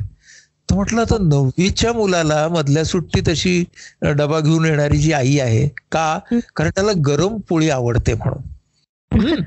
तर 0.68 0.74
म्हटलं 0.74 1.00
आता 1.00 1.16
नववीच्या 1.20 1.92
मुलाला 1.92 2.48
मधल्या 2.48 2.84
सुट्टीत 2.84 3.28
अशी 3.28 3.64
डबा 4.02 4.40
घेऊन 4.40 4.64
येणारी 4.64 4.98
जी 4.98 5.12
आई 5.12 5.38
आहे 5.38 5.68
का? 5.92 6.18
कारण 6.56 6.70
त्याला 6.70 6.92
गरम 7.06 7.36
पोळी 7.48 7.70
आवडते 7.70 8.14
म्हणून. 8.14 9.42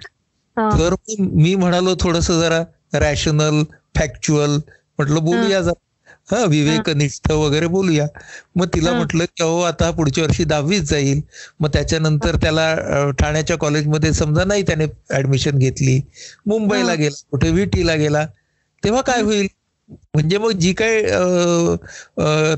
तर 0.58 0.96
मी 1.20 1.56
म्हणालो 1.56 1.96
थोडस 2.00 2.32
जरा 2.32 2.64
रॅशनल 2.94 3.64
फॅक्च्युअल 3.96 4.56
म्हटलं 4.98 5.24
बोलूया 5.26 5.62
जरा. 5.62 5.82
हा 6.28 6.44
विवेकनिष्ठ 6.46 7.32
वगैरे 7.32 7.68
बोलूया. 7.68 8.08
मग 8.56 8.68
तिला. 8.70 8.94
म्हटलं 8.94 9.26
की 9.28 9.44
अहो 9.44 9.60
आता 9.64 9.90
पुढच्या 9.92 10.24
वर्षी 10.24 10.44
दहावीच 10.44 10.84
जाईल. 10.84 11.22
मग 11.60 11.70
त्याच्यानंतर 11.74 12.36
त्याला 12.42 12.66
ठाण्याच्या 13.20 13.58
कॉलेजमध्ये 13.58 14.14
समजा 14.14 14.44
नाही 14.46 14.64
त्याने 14.64 14.86
ऍडमिशन 15.14 15.58
घेतली. 15.60 16.00
मुंबईला. 16.46 16.94
गेला 16.96 17.16
कुठे 17.32 17.52
विटीला 17.52 17.96
गेला. 17.96 18.26
तेव्हा 18.84 19.02
काय 19.04 19.22
होईल? 19.22 19.48
म्हणजे 20.14 20.38
मग 20.38 20.52
जी 20.60 20.74
काय 20.74 21.02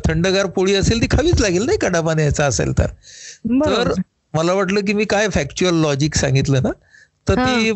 थंडगार 0.05 0.45
पोळी 0.55 0.73
असेल 0.75 1.01
ती 1.01 1.07
खावीच 1.11 1.41
लागेल 1.41 1.65
नाही 1.65 1.77
का? 1.77 1.87
डबा 1.89 2.13
न्यायचा 2.13 2.45
असेल 2.45 2.71
तर. 2.77 2.87
मला 4.33 4.53
वाटलं 4.53 4.85
की 4.85 4.93
मी 4.93 5.05
काय 5.05 5.27
फॅक्च्युअल 5.29 5.75
लॉजिक 5.81 6.15
सांगितलं 6.15 6.63
ना? 6.63 6.71
तर 7.27 7.35
ती 7.37 7.71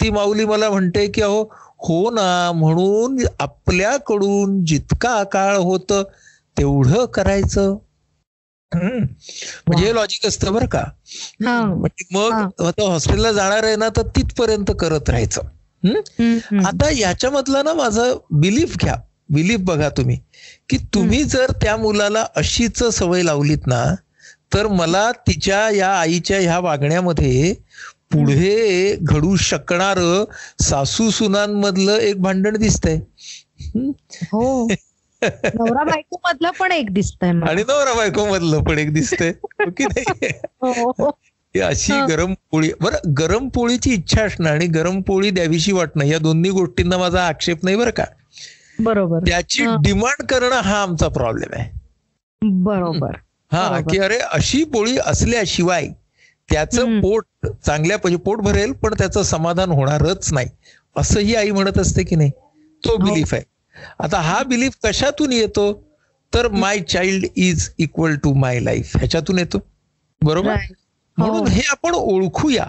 ती 0.00 0.10
माऊली 0.10 0.44
मला 0.44 0.68
म्हणते 0.70 1.06
की 1.08 1.22
अहो 1.22 1.42
हो 1.82 2.10
ना 2.10 2.52
म्हणून 2.52 3.18
आपल्याकडून 3.38 4.64
जितका 4.64 5.22
काळ 5.24 5.56
होत 5.56 5.92
तेवढं 6.56 7.04
करायचं. 7.06 7.76
म्हणजे 8.74 9.84
हे 9.84 9.94
लॉजिक 9.94 10.26
असतं 10.26 10.52
बरं 10.52 10.66
का. 10.66 10.84
म्हणजे 11.74 12.04
मग. 12.12 12.32
आता 12.66 12.90
हॉस्टेलला 12.92 13.32
जाणार 13.32 13.64
आहे 13.64 13.76
ना 13.76 13.88
तर 13.88 14.02
तिथपर्यंत 14.02 14.70
करत 14.80 15.10
राहायचं. 15.10 15.40
आता 16.66 16.90
याच्यामधला 16.90 17.62
ना 17.62 17.72
माझं 17.74 18.16
बिलीफ 18.30 18.76
घ्या. 18.76 18.94
बिलीफ 19.30 19.60
बघा 19.60 19.88
तुम्ही. 19.88 20.18
की 20.68 20.76
तुम्ही 20.94 21.24
जर 21.24 21.50
त्या 21.62 21.76
मुलाला 21.76 22.26
अशीच 22.36 22.82
सवय 22.84 23.22
लावलीत 23.22 23.66
ना 23.66 23.94
तर 24.54 24.66
मला 24.66 25.12
तिच्या 25.12 25.70
या 25.70 25.88
आईच्या 25.88 26.38
ह्या 26.38 26.58
वागण्यामध्ये 26.58 27.54
पुढे 28.10 28.96
घडू 29.02 29.34
शकणार 29.36 29.98
सासू 30.62 31.10
सुनांमधलं 31.10 31.98
एक 31.98 32.20
भांडण 32.22 32.56
दिसतंय? 32.56 32.98
हो 34.32 34.66
नवरा 35.22 35.82
बायको 35.84 36.18
मधलं 36.26 36.50
पण 36.50 36.72
एक 36.72 36.92
दिसतंय. 36.94 37.30
आणि 37.50 37.62
नवरा 37.62 37.94
बायको 37.94 38.24
मधलं 38.26 38.62
पण 38.64 38.78
एक 38.78 38.92
दिसतंय 38.94 39.32
हो 39.44 39.70
की 39.70 39.84
नाही 39.84 40.30
हो, 40.62 41.10
अशी. 41.54 41.92
गरम 42.08 42.32
पोळी 42.50 42.70
बरं 42.80 43.12
गरम 43.18 43.48
पोळीची 43.48 43.92
इच्छा 43.94 44.22
असणं 44.22 44.48
आणि 44.50 44.66
गरम 44.68 45.00
पोळी 45.00 45.30
द्यावीशी 45.30 45.72
वाटणं 45.72 46.04
या 46.04 46.18
दोन्ही 46.18 46.50
गोष्टींना 46.50 46.98
माझा 46.98 47.26
आक्षेप 47.26 47.64
नाही 47.64 47.76
बरं 47.76 47.90
का 47.90 48.04
बरोबर 48.78 49.24
त्याची. 49.26 49.64
डिमांड 49.82 50.22
करणं 50.26 50.60
हा 50.60 50.82
आमचा 50.82 51.08
प्रॉब्लेम 51.08 51.54
आहे 51.54 51.70
बरोबर 52.42 53.16
हा. 53.52 53.80
की 53.90 53.98
अरे 53.98 54.18
अशी 54.18 54.62
पोळी 54.64 54.96
असल्याशिवाय 54.98 55.88
त्याचं. 56.52 57.00
पोट 57.00 57.24
चांगल्या 57.66 57.98
पोट 57.98 58.38
भरेल 58.38 58.72
पण 58.72 58.94
त्याचं 58.98 59.22
समाधान 59.22 59.70
होणारच 59.70 60.32
नाही. 60.32 60.46
असं 60.96 61.20
ही 61.20 61.34
आई 61.34 61.50
म्हणत 61.50 61.78
असते 61.78 62.02
की 62.02 62.16
नाही? 62.16 62.30
तो 62.84 62.90
हो. 62.90 62.96
बिलीफ 62.96 63.34
आहे. 63.34 63.42
आता 63.98 64.20
हा 64.20 64.42
बिलीफ 64.42 64.76
कशातून 64.84 65.32
येतो? 65.32 65.84
तर 66.34 66.48
my 66.48 66.78
child 66.80 67.26
is 67.36 67.70
equal 67.78 68.16
to 68.16 68.34
my 68.34 68.60
life 68.60 68.96
ह्याच्यातून 68.96 69.38
येतो. 69.38 69.58
बरोबर. 70.22 70.50
हो. 70.50 70.74
म्हणून 71.16 71.46
हे 71.46 71.62
आपण 71.68 71.94
ओळखूया. 71.94 72.66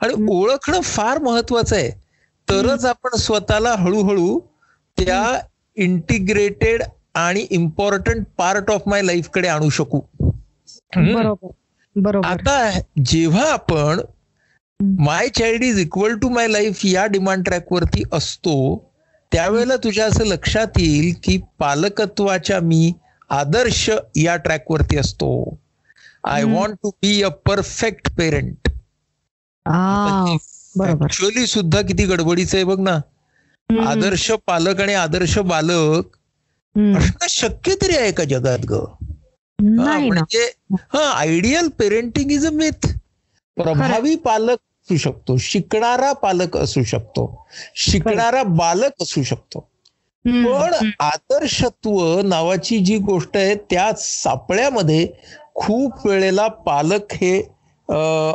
आणि. 0.00 0.14
ओळखणं 0.28 0.80
फार 0.80 1.18
महत्वाचं 1.18 1.76
आहे. 1.76 1.90
तरच 2.50 2.84
आपण 2.84 3.16
स्वतःला 3.16 3.74
हळूहळू 3.74 4.40
त्या 4.98 5.40
इंटिग्रेटेड 5.76 6.82
आणि 7.14 7.46
इम्पॉर्टंट 7.50 8.26
पार्ट 8.36 8.70
ऑफ 8.70 8.82
माय 8.86 9.02
लाईफकडे 9.02 9.48
आणू 9.48 9.68
शकू. 9.68 10.00
बरोबर. 10.96 11.48
बरोबर. 11.96 12.26
आता 12.26 12.78
जेव्हा 13.04 13.52
आपण 13.52 14.00
my 14.80 15.28
child 15.28 15.62
is 15.62 15.78
equal 15.78 16.18
to 16.18 16.28
my 16.28 16.48
life 16.48 16.80
या 16.84 17.06
डिमांड 17.06 17.44
ट्रॅक 17.44 17.72
वरती 17.72 18.02
असतो 18.12 18.88
त्यावेळेला 19.32 19.76
तुझ्या 19.76 20.06
असं 20.06 20.24
लक्षात 20.24 20.66
येईल 20.78 21.14
की 21.22 21.38
पालकत्वाच्या 21.58 22.60
मी 22.60 22.92
आदर्श 23.30 23.90
या 24.16 24.36
ट्रॅक 24.36 24.70
वरती 24.70 24.96
असतो. 24.96 25.60
I. 26.24 26.42
Want 26.42 26.74
to 26.82 26.90
be 26.90 27.22
a 27.22 27.28
perfect 27.28 28.16
parent 28.16 28.56
आ, 29.66 30.34
बरोबर. 30.76 31.04
ऍक्च्युअली 31.04 31.46
सुद्धा 31.46 31.80
किती 31.80 32.06
गडबडीचं 32.06 32.56
आहे 32.56 32.64
बघ 32.64 32.80
ना. 32.80 33.00
आदर्श 33.86 34.30
पालक 34.30 34.80
आणि 34.80 34.94
आदर्श 34.94 35.38
बालक. 35.38 36.04
असणं 36.96 37.26
शक्य 37.28 37.74
तरी 37.82 37.96
आहे 37.96 38.12
का 38.12 38.24
जगात 38.24 38.58
ग? 38.70 38.84
नाही 39.76 40.02
म्हणजे 40.02 40.44
हा 40.92 41.02
ideal 41.10 41.68
parenting 41.78 42.30
is 42.32 42.46
a 42.46 42.50
myth 42.52 42.86
प्रभावी 43.56 44.14
पालक 44.18 44.58
असू 44.80 44.96
शकतो 44.98 45.36
शिकणारा 45.40 46.12
पालक 46.22 46.56
असू 46.56 46.82
शकतो 46.84 47.26
शिकणारा 47.82 48.42
बालक 48.54 49.02
असू 49.02 49.22
शकतो. 49.24 49.60
पण. 50.24 50.72
आदर्शत्व 51.00 52.20
नावाची 52.24 52.78
जी 52.80 52.96
गोष्ट 53.00 53.36
आहे 53.36 53.54
त्या 53.70 53.90
सापळ्यामध्ये 53.98 55.06
खूप 55.56 56.06
वेळेला 56.06 56.46
पालक 56.66 57.12
हे 57.12 57.36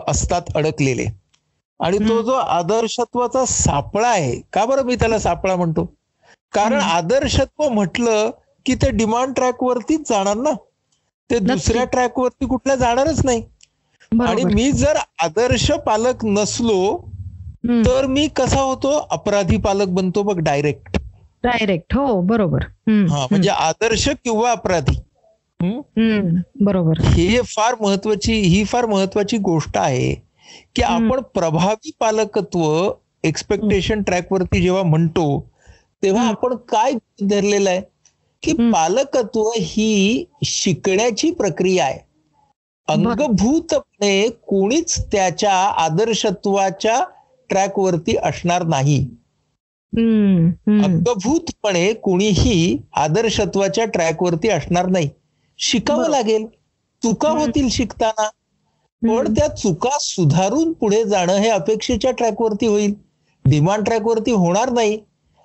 असतात 0.08 0.56
अडकलेले. 0.56 1.06
आणि 1.80 1.98
तो. 2.00 2.22
जो 2.22 2.34
आदर्शत्वाचा 2.34 3.46
सापळा 3.48 4.10
आहे 4.10 4.40
का 4.54 4.66
बरं 4.66 4.86
मी 4.86 4.96
त्याला 4.96 5.20
सापळा 5.20 5.56
म्हणतो? 5.56 5.86
कारण. 6.54 6.80
आदर्शत्व 6.82 7.68
म्हटलं 7.70 8.30
की 8.66 8.76
ते 8.76 8.90
डिमांड 8.94 9.34
ट्रॅक 9.36 9.64
वरतीच 9.64 10.08
जाणार 10.10 10.36
ना. 10.38 10.52
ते 11.30 11.40
दुसऱ्या 11.40 11.84
ट्रॅक 11.86 12.20
वरती 12.20 12.46
कुठल्या 12.46 12.76
जाणारच 12.76 13.26
नाही. 13.26 13.42
आणि. 14.12 14.44
मी 14.46 14.72
जर 14.72 14.98
आदर्श 15.24 15.70
पालक 15.86 16.26
नसलो. 16.26 16.80
तर 17.86 18.06
मी 18.06 18.28
कसा 18.36 18.60
होतो? 18.62 18.90
अपराधी 19.12 19.58
पालक 19.58 19.88
बनतो 19.90 20.24
बघ 20.24 20.38
डायरेक्ट 20.40 20.98
डायरेक्ट 21.44 21.94
हो 21.96 22.20
बरोबर. 22.22 22.64
हा 22.88 23.26
म्हणजे 23.32 23.50
आदर्श 23.50 24.08
किंवा 24.24 24.52
अपराधी. 24.52 24.96
बरोबर. 26.62 27.02
हे 27.06 27.40
फार 27.48 27.76
महत्वाची 27.82 28.34
ही 28.34 28.64
फार 28.64 28.86
महत्वाची 28.86 29.38
गोष्ट 29.38 29.78
आहे 29.78 30.14
की. 30.76 30.82
आपण 30.82 31.22
प्रभावी 31.34 31.92
पालकत्व 32.00 32.64
एक्सपेक्टेशन 33.24 34.02
ट्रॅक 34.02 34.32
वरती 34.34 34.62
जेव्हा 34.62 34.84
म्हणतो 34.84 35.28
तेव्हा. 36.04 36.28
आपण 36.28 36.56
काय 36.70 36.94
धरलेलं 37.24 37.70
आहे? 37.70 37.82
की. 38.50 38.70
पालकत्व 38.72 39.50
ही 39.58 40.26
शिकण्याची 40.46 41.32
प्रक्रिया 41.34 41.86
आहे 41.86 42.00
अंगभूतपणे 42.88 44.28
कोणीच 44.48 44.98
त्याच्या 45.12 45.54
आदर्शत्वाच्या 45.78 47.04
ट्रॅक 47.50 47.80
वरती 47.80 48.16
असणार 48.18 48.64
नाही. 48.66 49.00
अंगभूतपणे 50.80 51.92
कोणीही 52.04 52.78
आदर्शत्वाच्या 52.96 53.86
ट्रॅक 53.86 54.24
वरती 54.24 54.50
असणार 54.50 54.88
नाही 54.88 55.10
शिकावं. 55.60 56.10
लागेल 56.10 56.46
चुका. 57.02 57.30
होतील 57.32 57.68
शिकताना 57.72 58.28
पण. 59.02 59.34
त्या 59.34 59.48
चुका 59.50 59.98
सुधारून 60.02 60.72
पुढे 60.74 61.04
जाणं 61.06 61.38
हे 61.38 61.50
अपेक्षेच्या 61.50 62.12
ट्रॅक 62.12 62.42
वरती 62.42 62.66
होईल 62.68 62.94
डिमांड 63.46 63.84
ट्रॅक 63.86 64.02
वरती 64.04 64.32
होणार 64.34 64.70
नाही 64.72 65.00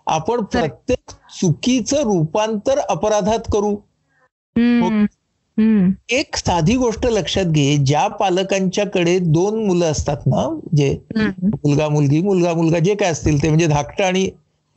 आपण. 0.07 0.45
प्रत्येक 0.45 1.11
चुकीचं 1.43 2.03
रूपांतर 2.03 2.79
अपराधात 2.79 3.49
करू 3.53 3.75
हम्म. 4.57 5.91
एक 6.11 6.37
साधी 6.37 6.75
गोष्ट 6.77 7.07
लक्षात 7.07 7.45
घे 7.45 7.77
ज्या 7.77 8.07
पालकांच्याकडे 8.09 9.19
दोन 9.19 9.65
मुलं 9.67 9.91
असतात 9.91 10.27
ना 10.27 10.47
जे. 10.77 10.91
मुलगा 11.17 11.89
मुलगी 11.89 12.21
मुलगा 12.23 12.53
मुलगा 12.55 12.79
जे 12.79 12.95
काय 12.95 13.11
असतील 13.11 13.43
ते 13.43 13.49
म्हणजे 13.49 13.67
धाकटं 13.67 14.05
आणि 14.05 14.29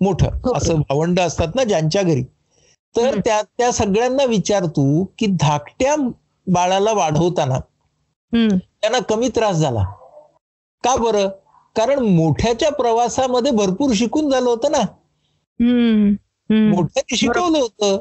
मोठं 0.01 0.33
हो. 0.35 0.53
असं 0.55 0.79
भावंड 0.79 1.19
असतात 1.19 1.55
ना 1.55 1.63
ज्यांच्या 1.63 2.01
घरी 2.01 2.23
तर. 2.95 3.19
त्या 3.25 3.41
त्या 3.57 3.71
सगळ्यांना 3.71 4.23
विचार 4.23 4.65
तू 4.65 5.03
की 5.19 5.25
धाकट्या 5.39 5.95
बाळाला 6.47 6.93
वाढवताना. 6.93 7.59
त्यांना 8.33 8.99
कमी 8.99 9.29
त्रास 9.35 9.55
झाला 9.55 9.83
का 10.83 10.95
बरं 10.95 11.27
कारण 11.75 11.99
मोठ्याच्या 11.99 12.71
प्रवासामध्ये 12.71 13.51
भरपूर 13.51 13.93
शिकून 13.95 14.29
झालं 14.29 14.49
होतं 14.49 14.71
ना. 14.71 14.81
मोठ्याने 16.49 17.15
शिकवलं 17.15 17.59
होतं. 17.59 17.97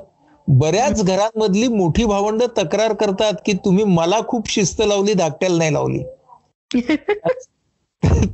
बऱ्याच 0.48 1.04
घरांमधली 1.04 1.68
मोठी 1.68 2.04
भावंड 2.04 2.42
तक्रार 2.42 2.92
करतात 2.92 3.32
की 3.46 3.52
तुम्ही 3.52 3.84
मला 3.84 4.20
खूप 4.28 4.50
शिस्त 4.50 4.82
लावली 4.82 5.14
धाकट्याला 5.14 5.58
नाही 5.58 5.72
लावली. 5.72 6.02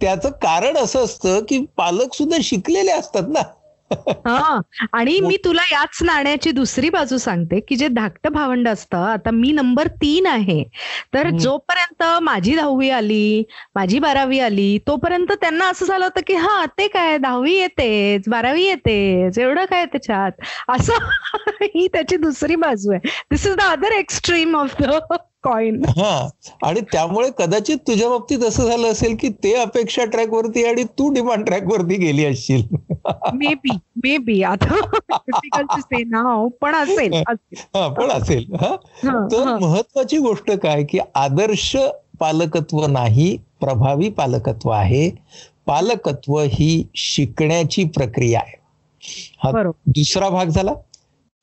त्याचं 0.00 0.30
कारण 0.30 0.76
असं 0.76 1.04
असतं 1.04 1.40
की 1.48 1.66
पालक 1.76 2.14
सुद्धा 2.14 2.36
शिकलेले 2.42 2.90
असतात 2.90 3.22
ना. 3.28 3.40
हा. 3.92 4.60
आणि 4.92 5.18
मी 5.20 5.36
तुला 5.36 5.62
याच 5.72 5.98
नाण्याची 6.02 6.50
दुसरी 6.50 6.90
बाजू 6.90 7.16
सांगते 7.18 7.60
की 7.60 7.76
जे 7.76 7.88
धाकटं 7.88 8.32
भावंड 8.32 8.68
असतं 8.68 9.04
आता 9.04 9.30
मी 9.30 9.52
नंबर 9.52 9.88
तीन 9.88 10.26
आहे. 10.26 10.62
तर. 11.14 11.30
जोपर्यंत 11.30 12.02
माझी 12.22 12.54
दहावी 12.56 12.90
आली 12.90 13.42
माझी 13.74 13.98
बारावी 13.98 14.38
आली 14.40 14.78
तोपर्यंत 14.86 15.32
त्यांना 15.32 15.68
असं 15.68 15.86
झालं 15.86 16.04
होतं 16.04 16.20
की 16.26 16.34
हा 16.34 16.64
ते 16.78 16.88
काय 16.88 17.18
दहावी 17.18 17.54
येतेच 17.54 18.28
बारावी 18.28 18.64
येतेच 18.64 19.38
एवढं 19.38 19.64
काय 19.64 19.84
त्याच्यात? 19.84 20.32
असं 20.68 20.92
ही 21.62 21.86
त्याची 21.88 22.16
दुसरी 22.16 22.56
बाजू 22.56 22.92
आहे. 22.92 23.08
This 23.30 23.46
is 23.46 23.56
the 23.56 23.60
other 23.60 23.92
extreme 23.92 24.56
of 24.56 24.82
the 24.82 25.00
coin 25.42 25.84
हा. 25.88 26.28
आणि 26.62 26.80
त्यामुळे 26.80 27.28
कदाचित 27.38 27.76
तुझ्या 27.76 28.08
बाबतीत 28.08 28.38
असं 28.38 28.64
झालं 28.64 28.92
असेल 28.92 29.16
की 29.20 29.28
ते 29.28 29.54
अपेक्षा 29.54 30.04
ट्रॅक 30.04 30.28
वरती 30.28 30.64
आणि 30.64 30.84
तू 30.84 31.12
डिमांड 31.14 31.44
ट्रॅक 31.44 31.62
वरती 31.64 31.96
गेली 31.96 32.24
असशील. 32.24 32.62
मे 33.34 33.54
बी 33.54 33.70
मे 34.04 34.18
बी 34.18 34.42
आता 34.42 34.74
now, 36.12 36.48
पण 36.48 36.74
असेल. 36.82 37.12
हा 37.56 37.88
पण 37.88 38.10
असेल. 38.10 38.44
हा? 38.60 38.76
हं, 39.04 39.28
तर 39.32 39.42
हं. 39.42 39.58
महत्वाची 39.60 40.18
गोष्ट 40.18 40.50
काय 40.50 40.84
की 40.84 40.98
आदर्श 41.14 41.76
पालकत्व 42.18 42.86
नाही 42.86 43.36
प्रभावी 43.60 44.08
पालकत्व 44.08 44.70
आहे. 44.70 45.10
पालकत्व 45.66 46.40
ही 46.40 46.84
शिकण्याची 46.94 47.84
प्रक्रिया 47.84 48.40
आहे. 48.40 48.58
हा 49.44 49.62
दुसरा 49.86 50.28
भाग 50.28 50.46
झाला. 50.46 50.72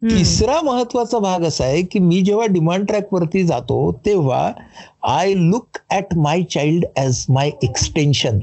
तिसरा 0.01 0.61
महत्त्वाचा 0.61 1.19
भाग 1.19 1.43
असा 1.43 1.63
आहे 1.65 1.81
की 1.81 1.99
मी 1.99 2.21
जेव्हा 2.21 2.45
डिमांड 2.45 2.85
ट्रॅक 2.87 3.13
वरती 3.13 3.43
जातो 3.43 3.91
तेव्हा 4.05 4.51
I 5.03 5.33
look 5.33 5.77
at 5.91 6.13
my 6.17 6.43
child 6.43 6.85
as 6.97 7.25
my 7.29 7.51
extension 7.63 8.39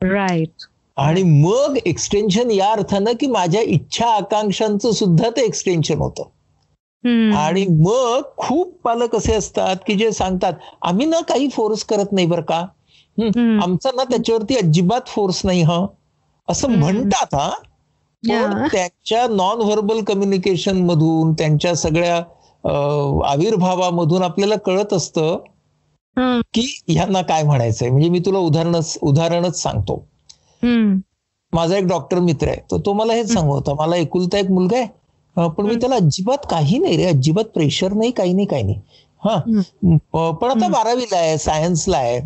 right 0.00 0.64
आणि 0.96 1.22
मग 1.22 1.76
एक्सटेन्शन 1.86 2.50
या 2.50 2.70
अर्थानं 2.72 3.12
की 3.20 3.26
माझ्या 3.26 3.60
इच्छा 3.60 4.06
आकांक्षांचं 4.06 4.90
सुद्धा 4.92 5.30
ते 5.30 5.44
एक्सटेन्शन 5.44 5.98
होतं. 5.98 6.22
आणि 7.36 7.64
मग 7.70 8.22
खूप 8.36 8.72
पालक 8.84 9.14
असे 9.16 9.32
असतात 9.34 9.76
की 9.86 9.94
जे 9.94 10.10
सांगतात 10.12 10.52
आम्ही 10.82 11.06
ना 11.06 11.20
काही 11.20 11.48
फोर्स 11.48 11.84
करत 11.84 12.12
नाही 12.12 12.26
बरं 12.26 12.42
का. 12.42 12.64
आमचा 13.62 13.90
ना 13.96 14.04
त्याच्यावरती 14.04 14.56
अजिबात 14.56 15.08
फोर्स 15.08 15.40
नाही 15.44 15.62
हा. 15.62 15.84
असं. 16.48 16.68
म्हणतात 16.68 17.34
हा. 17.34 17.50
पण 18.22 18.30
Yeah. 18.30 18.68
त्यांच्या 18.72 19.26
नॉन 19.28 19.60
व्हर्बल 19.60 20.02
कम्युनिकेशन 20.04 20.76
मधून 20.86 21.32
त्यांच्या 21.32 21.74
सगळ्या 21.74 22.16
आविर्भावामधून 23.26 24.22
आपल्याला 24.22 24.56
कळत 24.56 24.92
असतं. 24.92 25.36
की 26.54 26.62
ह्यांना 26.88 27.20
काय 27.22 27.42
म्हणायचंय 27.42 27.90
म्हणजे 27.90 28.08
मी 28.08 28.18
तुला 28.18 28.38
उदाहरणच 28.38 28.98
उदाहरणच 29.02 29.60
सांगतो. 29.62 30.02
माझा 31.52 31.76
एक 31.76 31.86
डॉक्टर 31.86 32.18
मित्र 32.20 32.48
आहे 32.48 32.60
तर 32.70 32.76
तो 32.86 32.92
मला 32.92 33.12
हेच 33.14 33.32
सांगत 33.32 33.50
होता 33.50 33.74
मला 33.74 33.96
एकुलता 33.96 34.38
एक 34.38 34.50
मुलगा 34.50 34.76
आहे 34.76 35.48
पण 35.48 35.66
मी. 35.66 35.74
त्याला 35.74 35.94
अजिबात 35.96 36.46
काही 36.50 36.78
नाही 36.78 36.96
रे 36.96 37.04
अजिबात 37.06 37.44
प्रेशर 37.54 37.92
नाही 37.92 38.10
काही 38.10 38.32
नाही 38.32 38.46
काही 38.46 38.62
नाही 38.62 38.80
हा 39.22 39.36
पण 40.32 40.50
आता. 40.50 40.68
बारावीला 40.68 41.16
आहे 41.16 41.36
सायन्सला 41.38 41.96
आहे. 41.98 42.20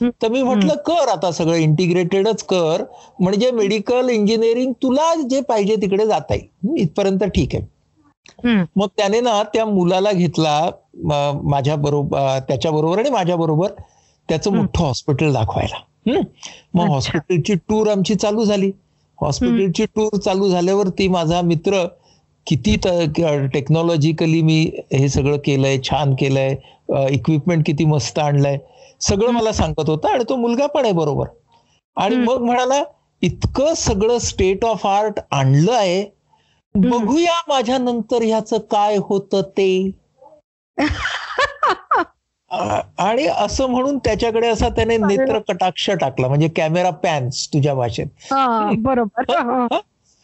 तर 0.00 0.28
मी 0.28 0.42
म्हटलं 0.42 0.74
कर 0.86 1.08
आता 1.08 1.30
सगळं 1.32 1.54
इंटिग्रेटेडच 1.56 2.42
कर. 2.44 2.82
म्हणजे 3.20 3.50
मेडिकल 3.50 4.08
इंजिनिअरिंग 4.08 4.72
तुला 4.82 5.12
जे 5.30 5.40
पाहिजे 5.40 5.76
तिकडे 5.82 6.06
जाता 6.06 6.34
येईल. 6.34 6.76
इथपर्यंत 6.78 7.24
ठीक 7.26 7.54
आहे. 7.54 7.64
मग 8.76 8.86
त्याने 8.96 9.20
ना 9.20 9.42
त्या 9.54 9.64
मुलाला 9.66 10.12
घेतला 10.12 10.70
माझ्या 11.44 11.76
बरोबर 11.76 12.38
त्याच्या 12.48 12.70
बरोबर 12.70 12.98
आणि 12.98 13.10
माझ्या 13.10 13.36
बरोबर 13.36 13.70
त्याचं. 14.28 14.52
मोठं 14.52 14.84
हॉस्पिटल 14.84 15.32
दाखवायला. 15.32 15.80
मग. 16.74 16.88
हॉस्पिटलची 16.88 17.54
टूर 17.68 17.88
आमची 17.88 18.14
चालू 18.14 18.44
झाली. 18.44 18.70
हॉस्पिटलची 19.18 19.84
टूर 19.86 20.16
चालू 20.16 20.48
झाल्यावरती 20.48 21.08
माझा 21.08 21.40
मित्र 21.42 21.86
किती 22.46 22.76
टेक्नॉलॉजिकली 23.54 24.40
मी 24.42 24.60
हे 24.92 25.08
सगळं 25.08 25.36
केलंय 25.36 25.78
छान 25.84 26.14
केलंय. 26.14 26.54
इक्विपमेंट 27.10 27.66
किती 27.66 27.84
मस्त 27.84 28.18
आणलंय. 28.18 28.58
सगळं. 29.00 29.30
मला 29.30 29.52
सांगत 29.52 29.88
होता 29.88 30.12
आणि 30.12 30.24
तो 30.28 30.36
मुलगा 30.36 30.66
पण 30.66 30.84
आहे 30.84 30.92
बरोबर 30.94 31.26
आणि. 31.96 32.16
मग 32.16 32.42
म्हणाला 32.42 32.82
इतकं 33.22 33.74
सगळं 33.74 34.18
स्टेट 34.18 34.64
ऑफ 34.64 34.86
आर्ट 34.86 35.18
आणलं 35.30 35.72
आहे 35.72 36.04
बघूया 36.74 37.40
माझ्या 37.48 37.78
नंतर 37.78 38.22
ह्याचं 38.22 38.58
काय 38.70 38.96
होतं 39.00 39.40
ते 39.56 39.70
आणि 42.50 43.26
असं 43.26 43.66
म्हणून 43.66 43.98
त्याच्याकडे 43.98 44.46
असा 44.48 44.68
त्याने 44.68 44.96
नेत्र 44.96 45.38
कटाक्ष 45.48 45.88
टाकला 45.90 46.28
म्हणजे 46.28 46.48
कॅमेरा 46.48 46.90
पॅन्स 47.02 47.46
तुझ्या 47.48 47.74
भाषेत 47.74 48.32
बरोबर. 48.78 49.76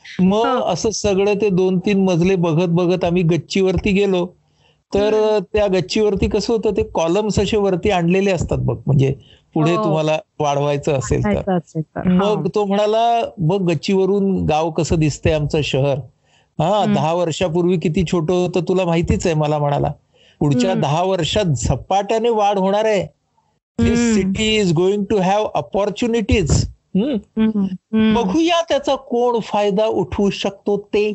मग. 0.04 0.60
असं 0.64 0.90
सगळं 0.90 1.34
ते 1.34 1.48
दोन 1.50 1.78
तीन 1.78 2.04
मजले 2.04 2.34
बघत 2.36 2.68
बघत 2.74 3.04
आम्ही 3.04 3.22
गच्चीवरती 3.26 3.92
गेलो 3.92 4.26
तर 4.92 5.14
त्या 5.52 5.66
गच्चीवरती 5.68 6.28
कसं 6.28 6.52
होतं 6.52 6.76
ते 6.76 6.82
कॉलम्स 6.94 7.38
असे 7.38 7.56
वरती 7.56 7.90
आणलेले 7.90 8.30
असतात 8.30 8.58
बघ 8.58 8.76
म्हणजे 8.86 9.12
पुढे 9.54 9.74
हो. 9.74 9.84
तुम्हाला 9.84 10.18
वाढवायचं 10.38 10.92
असेल 10.92 11.22
तर. 11.26 12.08
मग 12.08 12.46
तो 12.54 12.64
म्हणाला 12.64 13.20
बघ 13.38 13.60
गच्चीवरून 13.62 14.44
गाव 14.46 14.70
कसं 14.70 14.98
दिसतंय 14.98 15.32
आमचं 15.32 15.60
शहर 15.64 15.98
हा. 16.58 16.84
दहा 16.86 17.12
वर्षापूर्वी 17.12 17.76
किती 17.78 18.04
छोटं 18.04 18.32
होतं 18.34 18.68
तुला 18.68 18.84
माहितीच 18.84 19.26
आहे 19.26 19.34
मला 19.34 19.58
म्हणाला 19.58 19.92
पुढच्या. 20.40 20.74
दहा 20.74 21.02
वर्षात 21.02 21.54
झपाट्याने 21.56 22.28
वाढ 22.30 22.58
होणार 22.58 22.84
आहे 22.84 23.02
this. 23.78 24.14
City 24.14 24.54
is 24.56 24.72
going 24.72 25.04
to 25.04 25.18
have 25.18 25.46
opportunities. 25.54 26.64
बघूया 28.14 28.60
त्याचा 28.68 28.94
कोण 29.08 29.38
फायदा 29.44 29.86
उठवू 29.86 30.28
शकतो 30.30 30.76
ते 30.94 31.12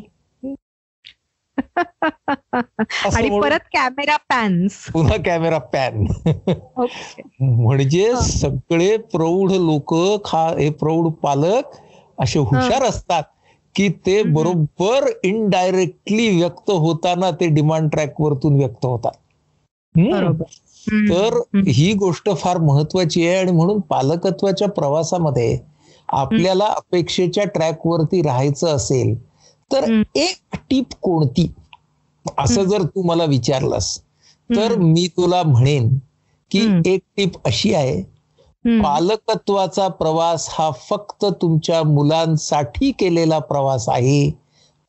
आणि 3.08 3.28
परत 3.32 3.60
कॅमेरा 3.72 4.16
पॅन्स. 4.28 4.76
पुन्हा 4.88 5.16
कॅमेरा 5.24 5.58
पॅन. 5.72 6.04
म्हणजे. 7.40 8.12
सगळे 8.22 8.96
प्रौढ 9.12 9.52
लोक 9.60 9.94
खा 10.24 10.46
हे 10.58 10.68
प्रौढ 10.76 11.10
पालक 11.22 11.76
असे 12.18 12.38
हुशार 12.40 12.82
असतात 12.84 13.22
की 13.74 13.88
ते. 14.06 14.22
बरोबर 14.32 15.08
इनडायरेक्टली 15.24 16.28
व्यक्त 16.30 16.70
होताना 16.78 17.30
ते 17.40 17.46
डिमांड 17.50 17.90
ट्रॅक 17.90 18.20
वरतून 18.20 18.56
व्यक्त 18.56 18.84
होतात. 18.84 19.12
तर. 21.04 21.38
ही 21.68 21.92
गोष्ट 21.96 22.28
फार 22.34 22.58
महत्वाची 22.60 23.26
आहे 23.26 23.36
आणि 23.36 23.52
म्हणून 23.52 23.80
पालकत्वाच्या 23.88 24.68
प्रवासामध्ये 24.70 25.58
आपल्याला 26.08 26.64
अपेक्षेच्या 26.76 27.44
ट्रॅक 27.46 27.86
वरती 27.86 28.22
राहायचं 28.22 28.74
असेल 28.76 29.14
तर. 29.72 29.84
एक 30.14 30.56
टीप 30.70 30.94
कोणती 31.02 31.46
असं. 32.38 32.64
जर 32.64 32.82
तू 32.84 33.02
मला 33.02 33.24
विचारलंस 33.24 33.96
तर. 34.50 34.76
मी 34.76 35.06
तुला 35.16 35.42
म्हणेन 35.42 35.88
की. 36.50 36.60
एक 36.86 37.00
टीप 37.16 37.36
अशी 37.44 37.74
आहे. 37.74 38.00
पालकत्वाचा 38.64 39.86
प्रवास 39.88 40.46
हा 40.50 40.70
फक्त 40.90 41.24
तुमच्या 41.42 41.82
मुलांसाठी 41.82 42.90
केलेला 42.92 43.38
प्रवास 43.38 43.88
आहे 43.88 44.30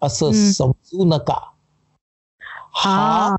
असं. 0.02 0.32
समजू 0.32 1.04
नका 1.06 1.40
हा 2.76 3.36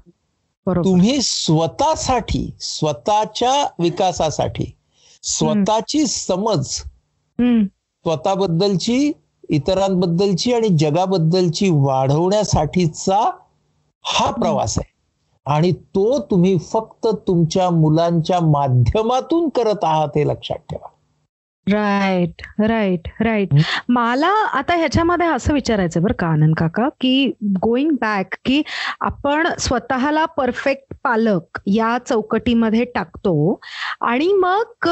तुम्ही 0.67 1.19
स्वतःसाठी 1.23 2.49
स्वतःच्या 2.61 3.53
विकासासाठी 3.79 4.65
स्वतःची 5.25 6.07
समज. 6.07 6.67
स्वतःबद्दलची 8.05 9.13
इतरांबद्दलची 9.49 10.53
आणि 10.55 10.69
जगाबद्दलची 10.69 11.71
वाढवण्यासाठीचा 11.71 13.31
हा 14.05 14.31
प्रवास 14.31 14.79
आहे. 14.79 14.93
आणि 15.47 15.73
तो 15.73 16.19
तुम्ही 16.19 16.59
फक्त 16.59 17.07
तुमच्या 17.07 17.71
मुलांच्या 17.71 18.41
माध्यमातून 18.41 19.49
करत 19.49 19.85
आहात 19.85 20.09
हे 20.17 20.29
लक्षात 20.29 20.57
ठेवा. 20.57 20.89
Right 21.67 22.43
right 22.61 23.09
right. 23.21 23.55
मला 23.89 24.29
आता 24.53 24.75
ह्याच्यामध्ये 24.77 25.27
असं 25.27 25.53
विचारायचं 25.55 26.03
बरं 26.03 26.15
का 26.19 26.27
आनंद 26.27 26.55
काका 26.57 26.89
की 27.01 27.31
गोईंग 27.61 27.91
बॅक 28.01 28.35
की 28.45 28.63
आपण 29.01 29.49
स्वतःला 29.59 30.25
परफेक्ट 30.27 30.95
पालक 31.05 31.59
या 31.67 31.97
चौकटीमध्ये 32.07 32.85
टाकतो 32.85 33.61
आणि 34.01 34.33
मग 34.33 34.89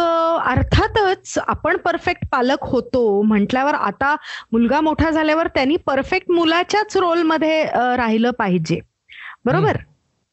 अर्थातच 0.46 1.38
आपण 1.38 1.76
परफेक्ट 1.76 2.26
पालक 2.32 2.64
होतो 2.64 3.22
म्हटल्यावर 3.22 3.74
आता 3.74 4.14
मुलगा 4.52 4.80
मोठा 4.80 5.10
झाल्यावर 5.10 5.46
त्यांनी 5.46 5.76
परफेक्ट 5.86 6.30
मुलाच्याच 6.30 6.96
रोलमध्ये 6.96 7.64
राहिलं 7.96 8.30
पाहिजे. 8.30 8.80
बरोबर? 9.44 9.76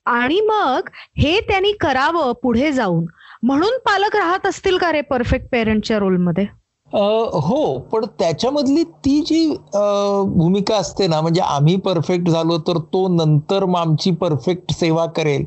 आणि 0.06 0.40
मग 0.42 0.90
हे 1.18 1.40
त्यांनी 1.40 1.72
करावं 1.72 2.34
पुढे 2.34 2.72
जाऊन. 2.72 3.06
म्हणून 3.44 3.78
पालक 3.86 4.16
राहत 4.16 4.46
असतील 4.48 4.78
का 4.78 4.92
रे 4.92 5.02
परफेक्ट 5.02 5.48
पेरेंटच्या 5.52 6.00
रोलमध्ये 6.00 6.46
हो 6.92 7.78
पण 7.92 8.06
त्याच्यामधली 8.20 8.84
ती 8.84 9.20
जी 9.22 9.48
भूमिका 9.74 10.78
असते 10.78 11.08
ना 11.08 11.20
म्हणजे 11.22 11.42
आम्ही 11.42 11.76
परफेक्ट 11.76 12.30
झालो 12.30 12.58
तर 12.58 12.78
तो 12.94 13.08
नंतर 13.08 13.64
आमची 13.78 14.12
परफेक्ट 14.12 14.72
सेवा 14.74 15.06
करेल. 15.06 15.46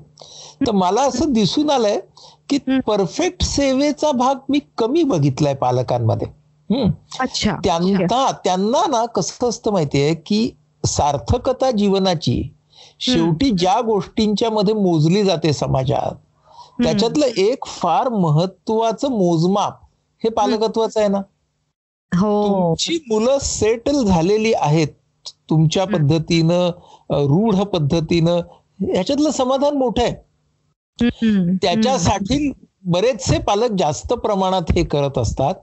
तर 0.61 0.73
मला 0.73 1.03
असं 1.03 1.33
दिसून 1.33 1.71
आलंय 1.71 1.99
की. 2.49 2.59
परफेक्ट 2.87 3.43
सेवेचा 3.43 4.11
भाग 4.13 4.39
मी 4.49 4.59
कमी 4.79 5.03
बघितलाय 5.03 5.55
पालकांमध्ये. 5.55 6.29
अच्छा 7.21 7.57
त्यांना 7.65 8.31
त्यांना 8.45 8.87
ना 8.91 9.05
कसं 9.07 9.49
असतं 9.49 9.73
माहितीये 9.73 10.15
की 10.27 10.49
सार्थकता 10.85 11.71
जीवनाची 11.71 12.43
शेवटी 13.01 13.51
ज्या 13.51 13.81
गोष्टींच्या 13.81 14.51
मध्ये 14.51 14.75
मोजली 14.75 15.23
जाते 15.23 15.53
समाजात 15.53 16.15
त्याच्यातलं 16.83 17.27
एक 17.39 17.65
फार 17.69 18.09
महत्वाचं 18.11 19.11
मोजमाप 19.11 19.81
हे 20.23 20.31
पालकत्वाचं 20.33 21.01
आहे 21.01 21.09
ना? 21.09 21.21
हो. 22.13 22.43
तुमची 22.45 22.99
मुलं 23.07 23.39
सेटल 23.43 24.03
झालेली 24.05 24.53
आहेत 24.55 24.89
तुमच्या. 25.51 25.85
पद्धतीनं 25.87 26.71
रूढ 27.29 27.57
पद्धतीनं 27.73 28.41
ह्याच्यातलं 28.85 29.31
समाधान 29.33 29.77
मोठं 29.77 30.03
आहे. 30.03 30.15
त्याच्यासाठी 31.63 32.51
बरेचसे 32.87 33.39
पालक 33.41 33.73
जास्त 33.79 34.13
प्रमाणात 34.15 34.71
हे 34.71 34.85
करत 34.87 35.19
असतात. 35.19 35.55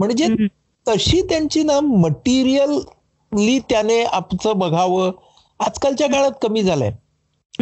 म्हणजे. 0.00 0.28
तशी 0.86 1.20
त्यांची 1.22 1.62
ना 1.62 1.78
मटेरियलली 1.82 3.58
त्याने 3.70 4.02
आपचं 4.04 4.58
बघावं. 4.58 5.10
आजकालच्या 5.60 6.08
काळात 6.08 6.32
कमी 6.42 6.62
झालंय. 6.62 6.90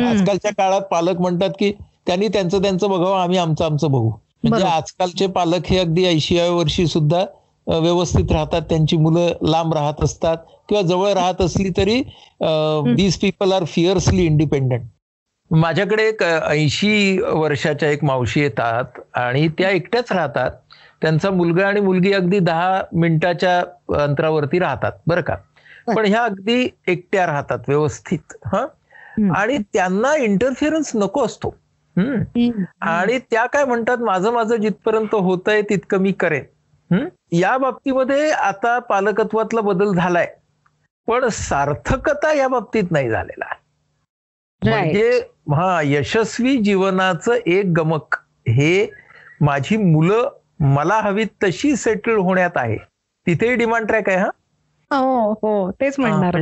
आजकालच्या 0.00 0.50
काळात 0.52 0.80
पालक 0.90 1.20
म्हणतात 1.20 1.50
की 1.58 1.72
त्यांनी 2.06 2.28
त्यांचं 2.28 2.62
त्यांचं 2.62 2.90
बघावं 2.90 3.20
आम्ही 3.20 3.38
आमचं 3.38 3.64
आमचं 3.64 3.90
बघू. 3.90 4.10
म्हणजे. 4.44 4.66
आजकालचे 4.66 5.26
पालक 5.26 5.66
हे 5.66 5.78
अगदी 5.78 6.04
ऐंशीव्या 6.04 6.50
वर्षी 6.50 6.86
सुद्धा 6.86 7.24
व्यवस्थित 7.66 8.32
राहतात. 8.32 8.62
त्यांची 8.62 8.96
मुलं 8.96 9.32
लांब 9.42 9.74
राहत 9.74 10.02
असतात 10.02 10.36
किंवा 10.68 10.82
जवळ 10.82 11.12
राहत 11.12 11.40
असली 11.40 11.70
तरी 11.76 12.02
these 12.96 13.16
people 13.16 13.52
are 13.52 13.64
fiercely 13.64 14.24
independent 14.24 14.82
माझ्याकडे 15.50 16.02
एक 16.08 16.22
ऐंशी 16.22 17.18
वर्षाच्या 17.22 17.90
एक 17.90 18.04
मावशी 18.04 18.40
येतात 18.40 18.98
आणि 19.14 19.48
त्या 19.48 19.70
एकट्याच 19.70 20.12
राहतात. 20.12 20.50
त्यांचा 21.02 21.30
मुलगा 21.30 21.66
आणि 21.68 21.80
मुलगी 21.80 22.12
अगदी 22.12 22.38
दहा 22.38 22.80
मिनिटाच्या 22.92 23.58
अंतरावरती 24.02 24.58
राहतात 24.58 24.92
बरं 25.06 25.20
का? 25.20 25.34
पण 25.86 26.06
ह्या 26.06 26.22
अगदी 26.24 26.68
एकट्या 26.86 27.26
राहतात 27.26 27.58
व्यवस्थित 27.68 28.36
हा. 28.46 28.66
आणि 29.36 29.58
त्यांना 29.58 30.16
इंटरफिअरन्स 30.16 30.90
नको 30.94 31.24
असतो. 31.24 31.54
आणि 32.80 33.18
त्या 33.18 33.46
काय 33.46 33.64
म्हणतात 33.64 33.98
माझं 33.98 34.32
माझं 34.32 34.56
जिथपर्यंत 34.56 35.14
होतंय 35.14 35.62
तितकं 35.62 35.98
मी 35.98 36.12
करेन? 36.12 36.44
या 37.32 37.56
बाबतीमध्ये 37.58 38.30
आता 38.30 38.78
पालकत्वातला 38.78 39.60
बदल 39.60 39.92
झालाय. 39.94 40.26
पण 41.08 41.28
सार्थकता 41.28 42.32
या 42.32 42.48
बाबतीत 42.48 42.90
नाही 42.90 43.10
झालेला. 43.10 43.52
म्हणजे 44.62 45.18
हा 45.54 45.80
यशस्वी 45.84 46.56
जीवनाचं 46.56 47.34
एक 47.46 47.66
गमक. 47.76 48.14
हे 48.48 48.86
माझी 49.40 49.76
मुलं 49.76 50.28
मला 50.60 51.00
हवीत 51.00 51.26
तशी 51.44 51.76
सेटल 51.76 52.16
होण्यात 52.16 52.56
आहे. 52.56 52.76
तिथेही 53.26 53.54
डिमांड 53.54 53.86
ट्रॅक 53.86 54.08
आहे 54.08 54.18
हा? 54.18 54.28
हो 54.90 55.32
हो 55.32 55.70
तेच 55.70 55.98
म्हणणार. 55.98 56.36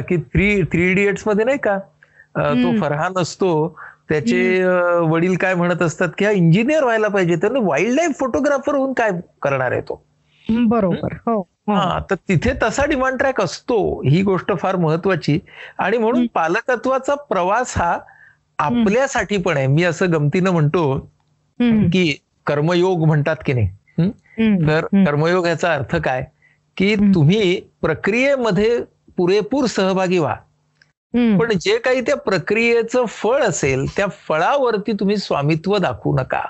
की 0.00 0.16
थ्री 0.16 0.62
थ्री 0.62 0.90
इडियट्समध्ये 0.90 1.44
नाही 1.44 1.58
का? 1.58 1.78
तो. 2.36 2.78
फरहान 2.80 3.12
असतो. 3.16 3.76
त्याचे 4.08 4.64
वडील 5.00 5.36
काय 5.36 5.54
म्हणत 5.54 5.82
असतात 5.82 6.08
की 6.18 6.24
हा 6.24 6.30
इंजिनियर 6.30 6.84
व्हायला 6.84 7.08
पाहिजे 7.08 7.36
त्यानं 7.36 7.60
वाईल्ड 7.60 7.94
लाईफ 7.94 8.18
फोटोग्राफर 8.18 8.74
होऊन 8.74 8.92
काय 8.92 9.10
करणार 9.42 9.72
आहे 9.72 9.80
तो 9.80 10.02
बरोबर 10.46 11.12
हो 11.26 11.36
हो. 11.36 11.72
हा 11.74 11.98
तर 12.10 12.14
तिथे 12.14 12.52
तसा 12.62 12.84
डिमांड 12.84 13.18
ट्रॅक 13.18 13.40
असतो 13.40 14.00
ही 14.00 14.22
गोष्ट 14.22 14.52
फार 14.58 14.76
महत्वाची 14.76 15.38
आणि 15.78 15.98
म्हणून. 15.98 16.26
पालकत्वाचा 16.34 17.14
प्रवास 17.14 17.74
हा 17.76 17.98
आपल्यासाठी 18.58 19.36
पण 19.36 19.56
आहे 19.56 19.66
मी 19.66 19.82
असं 19.84 20.12
गमतीनं 20.12 20.50
म्हणतो. 20.50 20.98
की 21.92 22.12
कर्मयोग 22.46 23.04
म्हणतात 23.06 23.36
की 23.46 23.52
नाही. 23.52 23.68
तर. 24.68 24.86
कर्मयोग 25.06 25.46
याचा 25.46 25.74
अर्थ 25.74 25.96
काय 25.96 26.24
की. 26.76 26.94
तुम्ही 27.14 27.60
प्रक्रियेमध्ये 27.82 28.80
पुरेपूर 29.16 29.66
सहभागी 29.66 30.18
व्हा. 30.18 30.34
पण 31.38 31.52
जे 31.60 31.78
काही 31.78 32.00
त्या 32.00 32.16
प्रक्रियेचं 32.16 33.04
फळ 33.04 33.42
असेल 33.42 33.84
त्या 33.96 34.06
फळावरती 34.28 34.92
तुम्ही 34.92 35.16
स्वामित्व 35.16 35.76
दाखवू 35.78 36.16
नका. 36.18 36.42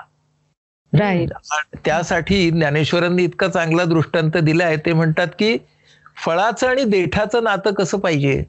त्यासाठी 1.85 2.49
ज्ञानेश्वरांनी 2.51 3.23
इतका 3.23 3.47
चांगला 3.47 3.83
दृष्टांत 3.85 4.37
दिलाय 4.37 4.75
ते 4.77 4.93
म्हणतात 4.93 5.27
की 5.39 5.57
फळाचं 6.25 6.67
आणि 6.67 6.83
देठाचं 6.83 7.43
नातं 7.43 7.73
कसं 7.73 7.99
पाहिजे. 7.99 8.43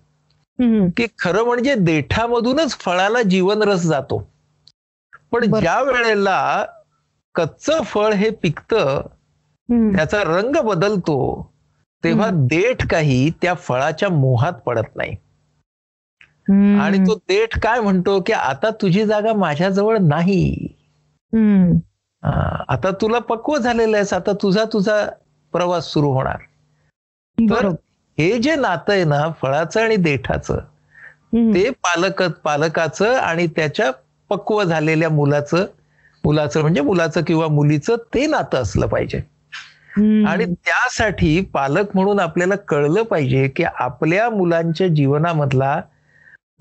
की 0.96 1.06
खरं 1.18 1.44
म्हणजे 1.44 1.74
देठामधूनच 1.74 2.76
फळाला 2.78 3.22
जीवनरस 3.22 3.82
जातो 3.82 4.18
पण. 5.32 5.44
ज्या 5.60 5.80
वेळेला 5.82 6.64
कच्चं 7.34 7.82
फळ 7.82 8.12
हे 8.12 8.30
पिकतं. 8.30 9.00
त्याचा 9.96 10.22
रंग 10.24 10.56
बदलतो 10.64 11.16
तेव्हा 12.04 12.28
देठ 12.32 12.86
काही 12.90 13.30
त्या 13.42 13.54
फळाच्या 13.54 14.08
मोहात 14.08 14.52
पडत 14.66 14.96
नाही. 14.96 15.16
आणि 16.80 16.98
तो 16.98 17.14
देठ 17.28 17.58
काय 17.58 17.80
म्हणतो 17.80 18.20
की 18.20 18.32
आता 18.32 18.70
तुझी 18.82 19.04
जागा 19.04 19.32
माझ्याजवळ 19.32 19.98
नाही. 19.98 20.66
आता 22.68 22.90
तुला 23.00 23.18
पक्व 23.18 23.56
झालेलं 23.58 23.96
आहेस 23.96 24.12
आता 24.12 24.32
तुझा 24.42 24.64
तुझा 24.64 25.04
प्रवास 25.52 25.92
सुरू 25.92 26.10
होणार. 26.12 26.36
तर 27.38 27.66
हे 28.18 28.38
जे 28.38 28.54
नातं 28.54 28.92
आहे 28.92 29.04
ना 29.04 29.22
फळाचं 29.42 29.80
आणि 29.80 29.96
देठाचं. 29.96 30.58
ते 31.54 31.70
पालक 31.70 32.22
पालकाचं 32.44 33.14
आणि 33.16 33.46
त्याच्या 33.46 33.90
पक्व 34.30 34.62
झालेल्या 34.64 35.08
मुलाचं 35.08 35.66
मुलाचं 36.24 36.60
म्हणजे 36.60 36.80
मुलाचं 36.80 37.22
किंवा 37.22 37.48
मुलीचं 37.48 37.96
ते 38.14 38.26
नातं 38.26 38.62
असलं 38.62 38.86
पाहिजे. 38.86 39.20
आणि 40.26 40.44
त्यासाठी 40.46 41.40
पालक 41.40 41.94
म्हणून 41.94 42.20
आपल्याला 42.20 42.54
कळलं 42.68 43.02
पाहिजे 43.02 43.48
की 43.48 43.64
आपल्या 43.64 44.28
मुलांच्या 44.30 44.88
जीवनामधला 44.88 45.80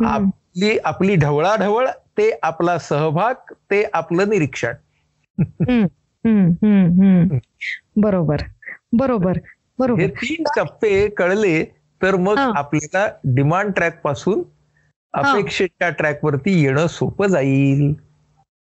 आपली 0.05 0.77
आपली 0.83 1.15
ढवळाढवळ 1.15 1.88
ते 1.88 2.39
आपला 2.43 2.77
सहभाग 2.79 3.33
ते 3.71 3.83
आपलं 3.93 4.29
निरीक्षण. 4.29 4.73
हम्म. 6.25 7.38
बरोबर 7.95 8.38
बरोबर 8.93 9.38
हे 9.38 9.51
बरोबर 9.79 10.07
तीन 10.07 10.43
टप्पे 10.57 11.09
कळले 11.09 11.63
तर 12.01 12.15
मग. 12.15 12.38
आपल्याला 12.38 13.07
डिमांड 13.23 13.73
ट्रॅकपासून 13.73 14.43
अपेक्षेच्या 15.13 15.89
ट्रॅक 15.89 16.25
वरती 16.25 16.63
येणं 16.63 16.88
सोपं 16.88 17.27
जाईल. 17.27 17.93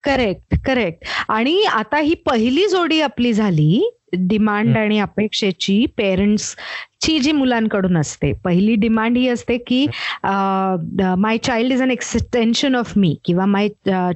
करेक्ट 0.04 0.56
करेक्ट 0.66 1.04
आणि 1.30 1.64
आता 1.64 1.98
ही 1.98 2.14
पहिली 2.14 2.68
जोडी 2.68 3.02
आपली 3.02 3.34
झाली 3.34 3.97
डिमांड. 4.14 4.78
आणि 4.78 5.00
अपेक्षेची 5.00 5.86
पेरेंट्स 5.98 6.56
ची 7.02 7.18
जी 7.20 7.32
मुलांकडून 7.32 7.98
असते. 7.98 8.32
पहिली 8.44 8.76
डिमांड 8.76 9.18
ही 9.18 9.28
असते 9.30 9.58
की 9.58 9.86
my 11.18 11.38
child 11.38 11.74
is 11.74 11.82
an 11.82 11.92
extension 11.92 12.76
of 12.76 12.94
me 12.98 13.16
किंवा 13.26 13.46
my 13.46 13.68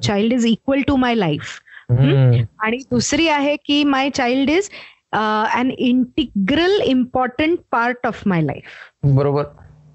child 0.04 0.34
is 0.34 0.46
equal 0.46 0.82
to 0.88 0.96
my 0.96 1.16
life 1.16 1.60
आणि 1.92 2.78
दुसरी 2.92 3.28
आहे 3.28 3.56
की 3.66 3.84
my 3.84 4.10
child 4.10 4.50
is 4.50 4.70
an 5.14 5.72
integral 5.78 6.80
important 6.82 7.60
part 7.72 8.08
of 8.08 8.22
my 8.26 8.42
life 8.42 9.08
बरोबर. 9.16 9.44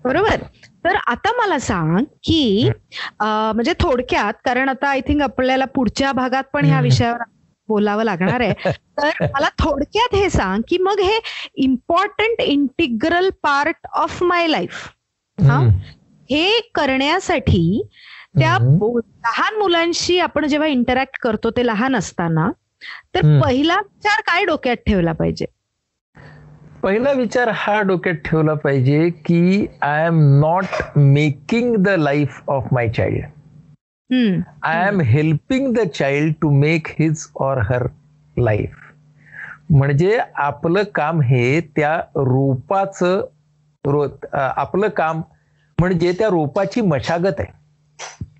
बरोबर? 0.05 0.43
तर 0.85 0.97
आता 1.07 1.31
मला 1.37 1.59
सांग 1.59 1.97
की 2.25 2.71
म्हणजे 3.21 3.73
थोडक्यात 3.81 4.35
कारण 4.45 4.69
आता 4.69 4.89
आय 4.89 5.01
थिंक 5.01 5.23
आपल्याला 5.23 5.65
पुढच्या 5.75 6.13
भागात 6.13 6.45
पण 6.53 6.65
ह्या. 6.65 6.81
विषयावर 6.81 7.23
बोलावं 7.69 8.05
लागणार 8.05 8.41
आहे. 8.41 8.53
तर 8.99 9.11
मला 9.35 9.49
थोडक्यात 9.59 10.15
हे 10.15 10.29
सांग 10.31 10.63
की 10.69 10.79
मग 10.79 11.01
हे 11.01 11.19
important 11.55 12.41
integral 12.41 13.29
part 13.43 13.87
of 13.95 14.23
my 14.23 14.47
life 14.47 14.87
हा? 15.39 15.59
हे 16.31 16.61
करण्यासाठी 16.75 17.83
त्या 18.39 18.57
लहान 18.61 19.57
मुलांशी 19.59 20.19
आपण 20.19 20.47
जेव्हा 20.47 20.69
इंटरॅक्ट 20.69 21.19
करतो 21.23 21.51
ते 21.51 21.67
लहान 21.67 21.97
असताना 21.97 22.51
तर. 23.15 23.41
पहिला 23.43 23.77
विचार 23.77 24.21
काय 24.21 24.45
डोक्यात 24.45 24.77
ठेवला 24.87 25.13
पाहिजे? 25.13 25.47
पहिला 26.83 27.13
विचार 27.13 27.51
हा 27.55 27.81
डोक्यात 27.83 28.15
ठेवला 28.25 28.55
पाहिजे 28.55 29.09
की 29.25 29.67
I 29.83 30.07
am 30.07 30.19
not 30.41 30.83
making 30.97 31.75
the 31.77 31.89
life 31.89 32.41
of 32.49 32.67
my 32.73 32.89
child 32.89 33.25
I 34.11 34.87
am 34.89 35.01
helping 35.01 35.73
the 35.75 35.87
child 35.89 36.35
to 36.41 36.51
make 36.51 36.89
his 36.99 37.27
or 37.37 37.59
her 37.59 37.87
life 38.37 38.75
म्हणजे 39.71 40.19
आपलं 40.35 40.83
काम 40.95 41.21
हे 41.21 41.61
त्या 41.77 41.97
रोपाचं 42.17 43.21
रो 43.85 44.07
आपलं 44.33 44.89
काम 44.89 45.21
म्हणजे 45.79 46.13
त्या 46.13 46.29
रोपाची 46.29 46.81
मशागत 46.81 47.41
आहे. 47.41 47.53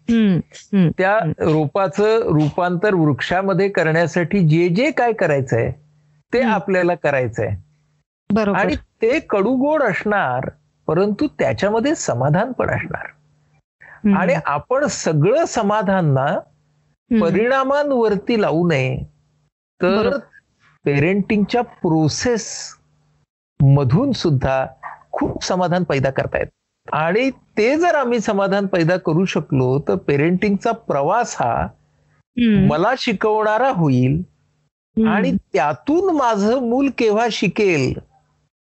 हम्म 0.09 0.39
हम्म 0.73 0.91
त्या 0.99 1.19
रोपाचं 1.39 2.21
रूपांतर 2.33 2.95
वृक्षामध्ये 2.95 3.69
करण्यासाठी 3.69 4.47
जे 4.49 4.69
जे 4.69 4.91
काय 4.91 5.13
करायचंय 5.13 5.71
ते. 6.33 6.41
आपल्याला 6.41 6.95
करायचंय. 6.95 7.55
बरोबर. 8.31 8.59
आणि 8.59 8.75
ते 9.03 9.19
कडूगोड 9.21 9.83
असणार 9.83 10.49
परंतु 10.89 11.27
त्याच्यामध्ये 11.39 11.95
समाधान 11.95 12.53
पण 12.53 12.71
असणार. 12.71 13.07
आणि 14.15 14.35
आपण 14.47 14.87
सगळं 14.87 15.45
समाधान 15.45 16.13
ना 16.15 16.27
हम्म. 16.27 17.21
परिणामांवरती 17.23 18.41
लावू 18.43 18.69
नये 18.69 18.97
तर. 19.81 20.19
पेरेंटिंगच्या 20.85 21.63
प्रोसेस 21.63 22.75
मधून 23.63 24.13
सुद्धा 24.13 24.67
खूप 25.13 25.45
समाधान 25.45 25.85
पैदा 25.85 26.11
करतायत 26.11 26.47
आणि 26.93 27.31
ते 27.31 27.77
जर 27.79 27.95
आम्ही 27.95 28.21
समाधान 28.21 28.67
पैदा 28.67 28.97
करू 28.97 29.25
शकलो 29.25 29.79
तर 29.79 29.95
पेरेंटिंगचा 29.97 30.73
प्रवास 30.73 31.37
हा. 31.41 31.67
मला 32.69 32.93
शिकवणारा 32.99 33.71
होईल. 33.71 34.23
आणि 34.97 35.33
त्यातून 35.33 36.17
माझं 36.17 36.69
मूल 36.69 36.89
केव्हा 36.99 37.27
शिकेल 37.31 37.93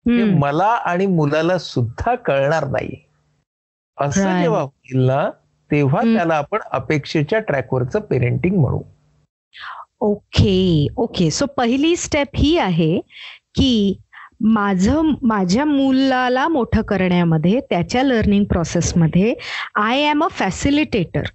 हे. 0.07 0.25
मला 0.38 0.66
आणि 0.66 1.07
मुलाला 1.07 1.59
सुद्धा 1.59 2.14
कळणार 2.14 2.68
नाही 2.68 3.05
असं. 3.98 4.40
जेव्हा 4.40 4.61
होईल 4.61 5.07
ना 5.07 5.28
तेव्हा. 5.70 6.00
त्याला 6.05 6.35
आपण 6.37 6.59
अपेक्षेच्या 6.72 7.38
ट्रॅकवरचं 7.40 8.00
पेरेंटिंग 8.00 8.57
म्हणू 8.61 8.81
ओके 10.02 10.87
ओके 10.96 11.31
सो 11.31 11.46
पहिली 11.57 11.94
स्टेप 11.96 12.37
ही 12.37 12.57
आहे 12.59 12.98
की 13.55 13.98
माझं 14.44 15.11
माझ्या 15.22 15.64
मुलाला 15.64 16.46
मोठं 16.48 16.83
करण्यामध्ये 16.83 17.61
त्याच्या 17.70 18.02
लर्निंग 18.02 18.44
प्रोसेसमध्ये 18.44 19.35
आय 19.81 20.00
एम 20.00 20.24
अ 20.24 20.28
फॅसिलिटेटर 20.31 21.26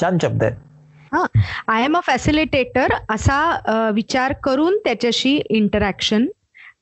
छान 0.00 0.18
शब्द 0.22 0.42
आहे 0.42 1.26
आय 1.68 1.84
एम 1.84 1.96
अ 1.96 2.00
फॅसिलिटेटर 2.00 2.92
असा 3.10 3.90
विचार 3.94 4.32
करून 4.42 4.76
त्याच्याशी 4.84 5.36
इंटरॅक्शन 5.50 6.26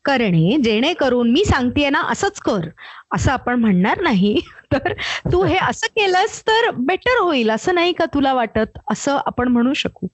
करणे 0.04 0.56
जेणेकरून 0.64 1.30
मी 1.30 1.44
सांगतेय 1.44 1.90
ना 1.90 2.02
असंच 2.02 2.40
कर. 2.40 2.68
असं 3.14 3.32
आपण 3.32 3.60
म्हणणार 3.60 4.00
नाही. 4.00 4.40
तर 4.72 4.92
तू 5.32 5.44
हे 5.44 5.56
असं 5.68 5.86
केलंस 5.86 6.42
तर 6.42 6.70
बेटर 6.70 7.22
होईल 7.22 7.50
असं 7.50 7.74
नाही 7.74 7.92
का 7.92 8.04
तुला 8.04 8.34
वाटत? 8.34 8.78
असं 8.90 9.18
आपण 9.26 9.48
म्हणू 9.48 9.72
शकू. 9.72 10.06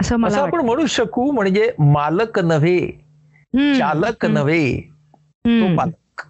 असं 0.00 0.16
मला 0.16 0.36
असं 0.36 0.46
आपण 0.46 0.60
म्हणू 0.60 0.86
शकू 0.86 1.30
म्हणजे 1.30 1.72
मालक 1.78 2.38
नव्हे 2.38 2.88
चालक 3.78 4.26
नव्हे 4.26 4.80
तो 5.46 5.76
पालक 5.76 6.22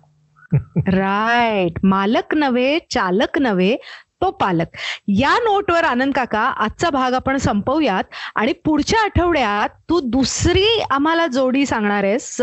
राईट 0.89 1.79
मालक 1.83 2.35
नव्हे 2.35 2.79
चालक 2.91 3.39
नव्हे 3.39 3.77
तो 4.23 4.31
पालक. 4.41 4.69
या 5.19 5.37
नोटवर 5.45 5.85
आनंद 5.85 6.15
काका 6.15 6.41
आजचा 6.65 6.91
भाग 6.91 7.15
आपण 7.15 7.37
संपवूयात. 7.37 8.05
आणि 8.35 8.53
पुढच्या 8.65 9.03
आठवड्यात 9.03 9.69
तू 9.89 10.01
दुसरी 10.11 10.67
आम्हाला 10.91 11.27
जोडी 11.33 11.65
सांगणार 11.67 12.05
आहेस 12.05 12.37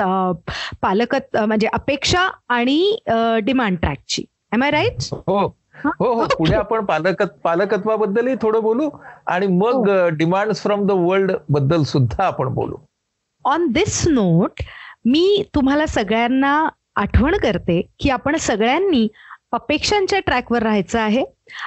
पालक 0.81 1.15
म्हणजे 1.35 1.67
अपेक्षा 1.73 2.29
आणि 2.49 2.97
डिमांड 3.43 3.77
ट्रॅकची 3.77 4.23
एम 4.53 4.63
आय 4.63 4.71
राईट 4.71 5.03
हो. 5.11 5.37
हो? 5.83 6.13
हो 6.13 6.25
पुढे 6.37 6.55
आपण 6.55 6.85
पालक 6.85 7.21
पालकत्वाबद्दलही 7.43 8.35
थोडं 8.41 8.61
बोलू 8.63 8.89
आणि 9.27 9.47
मग 9.47 9.89
डिमांड 10.17 10.53
फ्रॉम 10.55 10.85
द 10.87 10.91
वर्ल्डबद्दल 10.91 11.83
सुद्धा 11.83 12.23
आपण 12.25 12.53
बोलू. 12.53 12.75
ऑन 13.45 13.67
दिस 13.71 14.07
नोट 14.07 14.61
मी 15.05 15.43
तुम्हाला 15.55 15.85
सगळ्यांना 15.85 16.67
आठवण 16.95 17.35
करते 17.37 17.81
की 17.99 18.09
आपण 18.09 18.35
सगळ्यांनी 18.39 19.07
अपेक्षांच्या 19.55 20.19
ट्रॅकवर 20.19 20.63
राहायचं 20.63 20.99
आहे. 20.99 21.23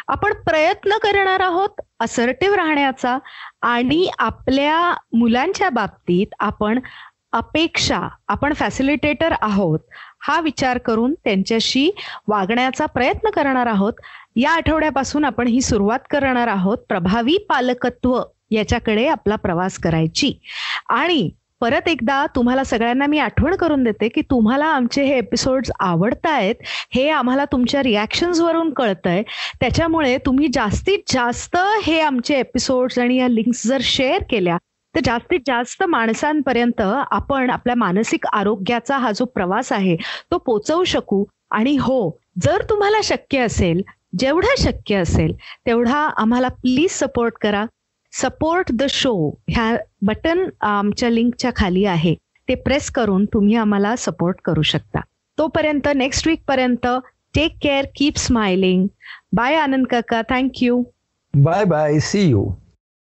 आपण 0.08 0.32
प्रयत्न 0.46 0.96
करणार 1.02 1.40
आहोत 1.40 1.80
असर्टिव्ह 2.00 2.56
राहण्याचा 2.56 3.18
आणि 3.62 4.08
आपल्या 4.18 4.94
मुलांच्या 5.12 5.70
बाबतीत 5.70 6.34
आपण 6.40 6.80
अपेक्षा 7.32 8.00
आपण 8.28 8.52
फॅसिलिटेटर 8.52 9.34
आहोत 9.40 9.78
हा 10.20 10.40
विचार 10.40 10.78
करून 10.78 11.14
त्यांच्याशी 11.24 11.90
वागण्याचा 12.28 12.86
प्रयत्न 12.86 13.30
करणार 13.30 13.66
आहोत. 13.66 13.92
या 14.36 14.50
आठवड्यापासून 14.50 15.24
आपण 15.24 15.46
ही 15.46 15.60
सुरुवात 15.60 15.98
करणार 16.10 16.48
आहोत 16.48 16.78
प्रभावी 16.88 17.36
पालकत्व 17.48 18.20
याच्याकडे 18.50 19.06
आपला 19.08 19.36
प्रवास 19.36 19.78
करायची. 19.78 20.32
आणि 20.88 21.30
परत 21.60 21.88
एकदा 21.88 22.24
तुम्हाला 22.34 22.64
सगळ्यांना 22.64 23.06
मी 23.06 23.18
आठवण 23.18 23.54
करून 23.56 23.82
देते 23.84 24.08
की 24.08 24.22
तुम्हाला 24.30 24.66
आमचे 24.66 25.04
हे 25.04 25.16
एपिसोड्स 25.18 25.70
आवडतायत 25.80 26.62
हे 26.94 27.08
आम्हाला 27.10 27.44
तुमच्या 27.52 27.82
रिॲक्शन्स 27.82 28.40
वरून 28.40 28.72
कळतंय. 28.72 29.22
त्याच्यामुळे 29.60 30.16
तुम्ही 30.26 30.48
जास्तीत 30.54 31.12
जास्त 31.12 31.56
हे 31.84 31.98
आमचे 32.00 32.38
एपिसोड्स 32.38 32.98
आणि 32.98 33.16
या 33.16 33.28
लिंक्स 33.28 33.66
जर 33.66 33.80
शेअर 33.82 34.22
केल्या 34.30 34.56
तर 34.94 35.00
जास्तीत 35.04 35.40
जास्त 35.46 35.82
माणसांपर्यंत 35.82 36.80
आपण 36.80 37.50
आपल्या 37.50 37.74
मानसिक 37.76 38.26
आरोग्याचा 38.26 38.96
हा 38.98 39.10
जो 39.12 39.24
प्रवास 39.24 39.72
आहे 39.72 39.96
तो 40.30 40.38
पोचवू 40.38 40.84
शकू. 40.84 41.24
आणि 41.50 41.76
हो 41.76 42.10
जर 42.42 42.62
तुम्हाला 42.70 43.00
शक्य 43.04 43.40
असेल 43.40 43.80
जेवढं 44.18 44.54
शक्य 44.58 44.96
असेल 44.96 45.32
तेवढा 45.66 45.98
आम्हाला 46.16 46.48
प्लीज 46.48 46.90
सपोर्ट 46.90 47.34
करा. 47.42 47.64
सपोर्ट 48.12 48.72
द 48.72 48.82
शो 48.88 49.12
ह्या 49.48 49.76
बटन 50.02 50.48
आमच्या 50.60 51.10
लिंकच्या 51.10 51.50
खाली 51.56 51.84
आहे. 51.84 52.14
ते 52.48 52.54
प्रेस 52.54 52.90
करून 52.90 53.24
तुम्ही 53.24 53.54
आम्हाला 53.56 53.94
सपोर्ट 53.96 54.36
करू 54.44 54.62
शकता. 54.62 55.00
तोपर्यंत 55.38 55.88
नेक्स्ट 55.96 56.26
वीक 56.28 56.42
पर्यंत 56.48 56.86
take 57.34 57.56
care 57.62 57.86
keep 57.96 58.16
smiling 58.16 58.86
bye 59.32 59.54
Anand 59.54 59.86
काका. 59.86 60.22
Thank you 60.30 60.82
bye 61.34 61.64
bye 61.64 61.98
see 62.00 62.20
you 62.20 62.44